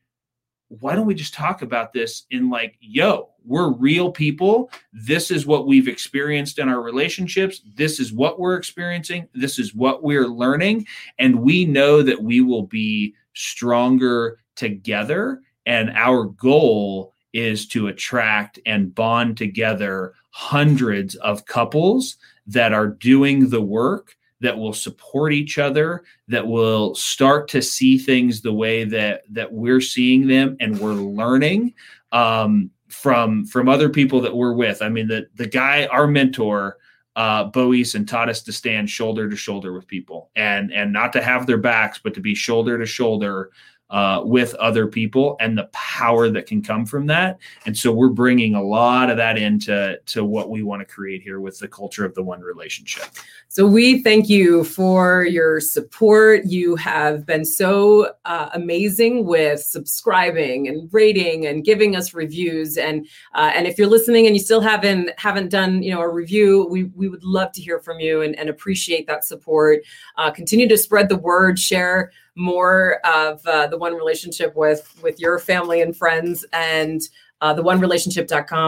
why 0.68 0.96
don't 0.96 1.08
we 1.08 1.16
just 1.16 1.34
talk 1.34 1.62
about 1.62 1.94
this 1.94 2.26
in 2.30 2.50
like, 2.50 2.78
yo, 2.80 3.30
we're 3.44 3.72
real 3.72 4.12
people. 4.12 4.70
This 4.94 5.32
is 5.32 5.46
what 5.46 5.68
we've 5.68 5.88
experienced 5.88 6.60
in 6.60 6.70
our 6.70 6.82
relationships. 6.82 7.62
This 7.76 8.00
is 8.00 8.12
what 8.12 8.40
we're 8.40 8.56
experiencing. 8.56 9.28
This 9.34 9.58
is 9.58 9.74
what 9.74 10.04
we're 10.04 10.28
learning. 10.28 10.86
And 11.18 11.42
we 11.42 11.66
know 11.66 12.02
that 12.02 12.22
we 12.22 12.42
will 12.42 12.64
be 12.64 13.16
stronger 13.36 14.40
together. 14.56 15.42
And 15.66 15.92
our 15.92 16.26
goal 16.26 17.14
is 17.34 17.68
to 17.68 17.88
attract 17.88 18.60
and 18.66 18.96
bond 18.96 19.38
together 19.38 20.14
hundreds 20.32 21.16
of 21.16 21.46
couples 21.46 22.18
that 22.48 22.74
are 22.74 22.88
doing 22.88 23.50
the 23.50 23.62
work 23.62 24.16
that 24.42 24.58
will 24.58 24.74
support 24.74 25.34
each 25.34 25.58
other 25.58 26.04
that 26.28 26.46
will 26.46 26.94
start 26.96 27.48
to 27.48 27.62
see 27.62 27.98
things 27.98 28.42
the 28.42 28.54
way 28.54 28.84
that 28.84 29.24
that 29.30 29.52
we're 29.52 29.82
seeing 29.82 30.28
them 30.28 30.56
and 30.60 30.80
we're 30.80 30.94
learning 30.94 31.74
um, 32.12 32.70
from 32.90 33.46
from 33.46 33.68
other 33.68 33.90
people 33.90 34.22
that 34.22 34.36
we're 34.36 34.54
with 34.54 34.82
i 34.82 34.90
mean 34.90 35.08
the 35.08 35.26
the 35.36 35.48
guy 35.48 35.86
our 35.88 36.08
mentor 36.08 36.78
uh, 37.16 37.50
and 37.56 38.08
taught 38.08 38.30
us 38.30 38.42
to 38.44 38.52
stand 38.52 38.90
shoulder 38.90 39.30
to 39.30 39.36
shoulder 39.36 39.74
with 39.74 39.88
people 39.88 40.30
and 40.36 40.72
and 40.74 40.92
not 40.92 41.14
to 41.14 41.22
have 41.22 41.46
their 41.46 41.58
backs, 41.58 42.00
but 42.04 42.14
to 42.14 42.22
be 42.22 42.36
shoulder 42.36 42.78
to 42.78 42.86
shoulder 42.86 43.52
uh, 43.90 44.22
with 44.24 44.54
other 44.56 44.88
people 44.88 45.38
and 45.40 45.58
the 45.58 45.70
power 45.72 46.30
that 46.30 46.48
can 46.48 46.62
come 46.62 46.86
from 46.86 47.06
that. 47.06 47.38
And 47.66 47.78
so 47.78 47.92
we're 47.92 48.10
bringing 48.10 48.56
a 48.56 48.62
lot 48.62 49.10
of 49.10 49.18
that 49.18 49.38
into 49.38 50.00
to 50.08 50.26
what 50.26 50.50
we 50.50 50.64
want 50.64 50.82
to 50.82 50.86
create 50.86 51.22
here 51.22 51.40
with 51.40 51.60
the 51.60 51.68
culture 51.68 52.04
of 52.04 52.16
the 52.16 52.24
one 52.24 52.42
relationship. 52.42 53.06
So 53.56 53.66
we 53.66 54.04
thank 54.04 54.28
you 54.28 54.66
for 54.66 55.24
your 55.24 55.62
support. 55.62 56.44
You 56.44 56.76
have 56.76 57.26
been 57.26 57.46
so 57.46 58.12
uh, 58.26 58.50
amazing 58.54 59.24
with 59.26 59.64
subscribing 59.64 60.68
and 60.68 60.90
rating 60.92 61.46
and 61.46 61.64
giving 61.64 61.96
us 61.96 62.14
reviews. 62.14 62.76
And 62.76 63.08
uh, 63.34 63.54
and 63.56 63.66
if 63.66 63.78
you're 63.78 63.88
listening 63.88 64.28
and 64.28 64.36
you 64.36 64.42
still 64.42 64.60
haven't 64.60 65.18
haven't 65.18 65.52
done 65.52 65.82
you 65.82 65.92
know 65.92 66.02
a 66.02 66.10
review, 66.10 66.68
we 66.70 66.84
we 66.96 67.08
would 67.08 67.24
love 67.24 67.54
to 67.54 67.62
hear 67.62 67.80
from 67.80 68.02
you 68.02 68.24
and, 68.24 68.38
and 68.38 68.50
appreciate 68.50 69.08
that 69.08 69.24
support. 69.24 69.84
Uh, 70.18 70.32
continue 70.32 70.68
to 70.68 70.78
spread 70.78 71.08
the 71.08 71.16
word, 71.16 71.58
share 71.58 72.12
more 72.36 73.00
of 73.06 73.40
uh, 73.48 73.68
the 73.68 73.78
one 73.78 73.94
relationship 73.94 74.54
with 74.58 74.94
with 75.02 75.18
your 75.18 75.40
family 75.40 75.82
and 75.82 75.96
friends 75.96 76.44
and 76.52 77.04
uh, 77.42 77.54
the 77.54 77.64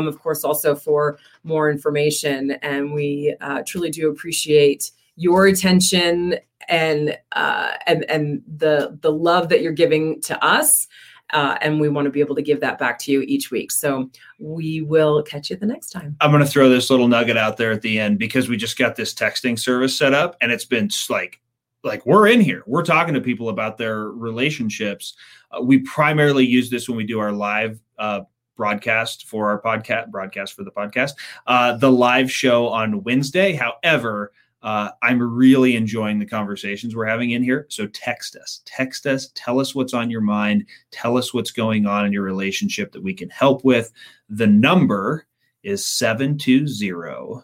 of 0.07 0.19
course 0.19 0.43
also 0.43 0.75
for 0.75 1.17
more 1.43 1.69
information 1.69 2.51
and 2.61 2.93
we 2.93 3.35
uh, 3.41 3.61
truly 3.65 3.89
do 3.89 4.09
appreciate 4.09 4.91
your 5.15 5.47
attention 5.47 6.35
and 6.69 7.17
uh, 7.31 7.71
and 7.85 8.09
and 8.09 8.41
the 8.57 8.97
the 9.01 9.11
love 9.11 9.49
that 9.49 9.61
you're 9.61 9.71
giving 9.71 10.21
to 10.21 10.43
us 10.43 10.87
uh, 11.31 11.57
and 11.61 11.79
we 11.79 11.89
want 11.89 12.05
to 12.05 12.11
be 12.11 12.19
able 12.19 12.35
to 12.35 12.41
give 12.41 12.61
that 12.61 12.77
back 12.77 12.97
to 12.99 13.11
you 13.11 13.21
each 13.21 13.51
week. 13.51 13.71
So 13.71 14.09
we 14.39 14.81
will 14.81 15.21
catch 15.23 15.49
you 15.49 15.57
the 15.57 15.65
next 15.65 15.89
time. 15.89 16.15
I'm 16.21 16.31
going 16.31 16.43
to 16.43 16.49
throw 16.49 16.69
this 16.69 16.89
little 16.89 17.07
nugget 17.07 17.37
out 17.37 17.57
there 17.57 17.71
at 17.71 17.81
the 17.81 17.99
end 17.99 18.17
because 18.17 18.47
we 18.47 18.57
just 18.57 18.77
got 18.77 18.95
this 18.95 19.13
texting 19.13 19.59
service 19.59 19.97
set 19.97 20.13
up 20.13 20.37
and 20.41 20.51
it's 20.51 20.65
been 20.65 20.89
like 21.09 21.41
like 21.83 22.05
we're 22.05 22.27
in 22.27 22.41
here 22.41 22.63
we're 22.65 22.83
talking 22.83 23.13
to 23.13 23.21
people 23.21 23.49
about 23.49 23.77
their 23.77 24.09
relationships 24.09 25.15
uh, 25.51 25.61
we 25.61 25.77
primarily 25.79 26.45
use 26.45 26.69
this 26.69 26.89
when 26.89 26.97
we 26.97 27.03
do 27.03 27.19
our 27.19 27.31
live 27.31 27.79
uh, 27.99 28.21
broadcast 28.57 29.27
for 29.27 29.49
our 29.49 29.61
podcast 29.61 30.11
broadcast 30.11 30.53
for 30.53 30.63
the 30.63 30.71
podcast 30.71 31.11
uh, 31.47 31.75
the 31.77 31.91
live 31.91 32.31
show 32.31 32.67
on 32.67 33.03
wednesday. 33.03 33.53
However 33.53 34.31
uh, 34.63 34.89
i'm 35.03 35.21
really 35.21 35.75
enjoying 35.75 36.19
the 36.19 36.25
conversations 36.25 36.95
we're 36.95 37.05
having 37.05 37.31
in 37.31 37.43
here. 37.43 37.65
So 37.69 37.87
text 37.87 38.35
us 38.35 38.61
text 38.65 39.05
us 39.05 39.29
tell 39.35 39.59
us 39.59 39.73
what's 39.73 39.93
on 39.93 40.09
your 40.09 40.21
mind 40.21 40.65
tell 40.91 41.17
us 41.17 41.33
what's 41.33 41.51
going 41.51 41.85
on 41.85 42.05
in 42.05 42.11
your 42.11 42.23
relationship 42.23 42.91
that 42.91 43.03
we 43.03 43.13
can 43.13 43.29
help 43.29 43.63
with. 43.63 43.91
The 44.29 44.47
number 44.47 45.25
is 45.63 45.85
720 45.85 47.43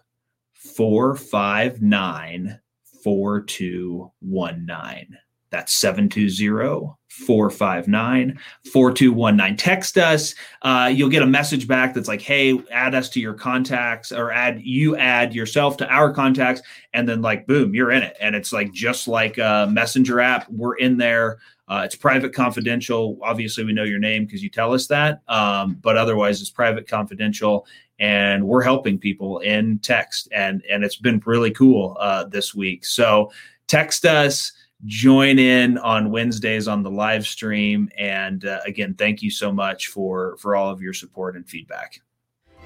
459 0.54 2.60
4219. 3.04 5.18
That's 5.54 5.78
720 5.78 6.96
459 7.10 8.40
4219. 8.72 9.56
Text 9.56 10.00
us. 10.00 10.34
Uh, 10.64 10.92
you'll 10.92 11.10
get 11.10 11.22
a 11.22 11.28
message 11.28 11.68
back 11.68 11.94
that's 11.94 12.08
like, 12.08 12.24
hey, 12.24 12.60
add 12.72 12.96
us 12.96 13.08
to 13.10 13.20
your 13.20 13.36
contacts 13.36 14.12
or 14.12 14.32
add 14.32 14.60
you 14.64 14.98
add 14.98 15.36
yourself 15.36 15.78
to 15.78 15.88
our 15.88 16.12
contacts. 16.12 16.64
And 16.92 17.08
then, 17.08 17.22
like, 17.22 17.46
boom, 17.46 17.76
you're 17.76 17.92
in 17.92 18.02
it. 18.02 18.18
And 18.20 18.36
it's 18.36 18.52
like 18.52 18.74
just 18.74 19.08
like 19.08 19.38
a 19.38 19.70
messenger 19.70 20.20
app. 20.20 20.50
We're 20.50 20.76
in 20.78 20.98
there. 20.98 21.38
Uh, 21.68 21.84
it's 21.86 21.96
private 21.96 22.34
confidential. 22.34 23.20
Obviously, 23.22 23.64
we 23.64 23.74
know 23.74 23.84
your 23.84 24.00
name 24.00 24.26
because 24.26 24.42
you 24.42 24.50
tell 24.50 24.74
us 24.74 24.88
that. 24.88 25.22
Um, 25.28 25.78
but 25.84 25.98
otherwise, 25.98 26.42
it's 26.42 26.50
private 26.50 26.88
confidential 26.88 27.68
and 28.00 28.48
we're 28.48 28.64
helping 28.64 28.98
people 28.98 29.38
in 29.40 29.78
text 29.80 30.28
and 30.32 30.64
and 30.68 30.84
it's 30.84 30.96
been 30.96 31.22
really 31.28 31.52
cool 31.52 31.96
uh, 32.00 32.24
this 32.24 32.56
week 32.56 32.84
so 32.84 33.32
text 33.68 34.04
us 34.04 34.52
join 34.86 35.40
in 35.40 35.78
on 35.78 36.12
Wednesdays 36.12 36.68
on 36.68 36.84
the 36.84 36.92
live 36.92 37.26
stream. 37.26 37.90
And 37.98 38.46
uh, 38.46 38.60
again, 38.66 38.96
thank 38.96 39.22
you 39.22 39.32
so 39.32 39.52
much 39.52 39.88
for 39.88 40.38
for 40.38 40.56
all 40.56 40.70
of 40.70 40.82
your 40.82 40.94
support 40.94 41.36
and 41.36 41.48
feedback. 41.48 42.02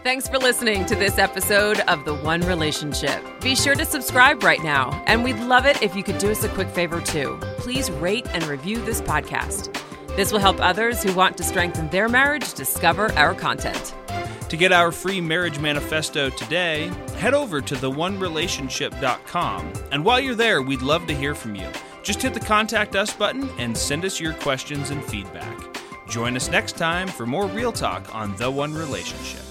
Thanks 0.03 0.27
for 0.27 0.37
listening 0.37 0.85
to 0.85 0.95
this 0.95 1.17
episode 1.17 1.79
of 1.81 2.05
The 2.05 2.13
One 2.13 2.41
Relationship. 2.41 3.21
Be 3.41 3.55
sure 3.55 3.75
to 3.75 3.83
subscribe 3.83 4.43
right 4.43 4.63
now, 4.63 5.03
and 5.05 5.23
we'd 5.23 5.39
love 5.39 5.65
it 5.65 5.81
if 5.81 5.95
you 5.95 6.03
could 6.03 6.19
do 6.19 6.31
us 6.31 6.43
a 6.43 6.49
quick 6.49 6.69
favor 6.69 7.01
too. 7.01 7.37
Please 7.57 7.91
rate 7.91 8.27
and 8.29 8.43
review 8.43 8.77
this 8.77 9.01
podcast. 9.01 9.75
This 10.15 10.31
will 10.31 10.39
help 10.39 10.61
others 10.61 11.03
who 11.03 11.13
want 11.13 11.35
to 11.37 11.43
strengthen 11.43 11.89
their 11.89 12.07
marriage 12.07 12.53
discover 12.53 13.11
our 13.13 13.33
content. 13.33 13.93
To 14.49 14.55
get 14.55 14.71
our 14.71 14.93
free 14.93 15.19
marriage 15.19 15.59
manifesto 15.59 16.29
today, 16.29 16.87
head 17.17 17.33
over 17.33 17.59
to 17.59 17.75
theonerelationship.com. 17.75 19.73
And 19.91 20.05
while 20.05 20.21
you're 20.21 20.35
there, 20.35 20.61
we'd 20.61 20.81
love 20.81 21.05
to 21.07 21.13
hear 21.13 21.35
from 21.35 21.55
you. 21.55 21.67
Just 22.07 22.21
hit 22.21 22.33
the 22.33 22.39
contact 22.39 22.95
us 22.95 23.13
button 23.13 23.49
and 23.57 23.77
send 23.77 24.05
us 24.05 24.17
your 24.17 24.31
questions 24.31 24.91
and 24.91 25.03
feedback. 25.03 25.59
Join 26.07 26.37
us 26.37 26.49
next 26.49 26.77
time 26.77 27.09
for 27.09 27.25
more 27.25 27.47
real 27.47 27.73
talk 27.73 28.15
on 28.15 28.33
The 28.37 28.49
One 28.49 28.73
Relationship. 28.73 29.46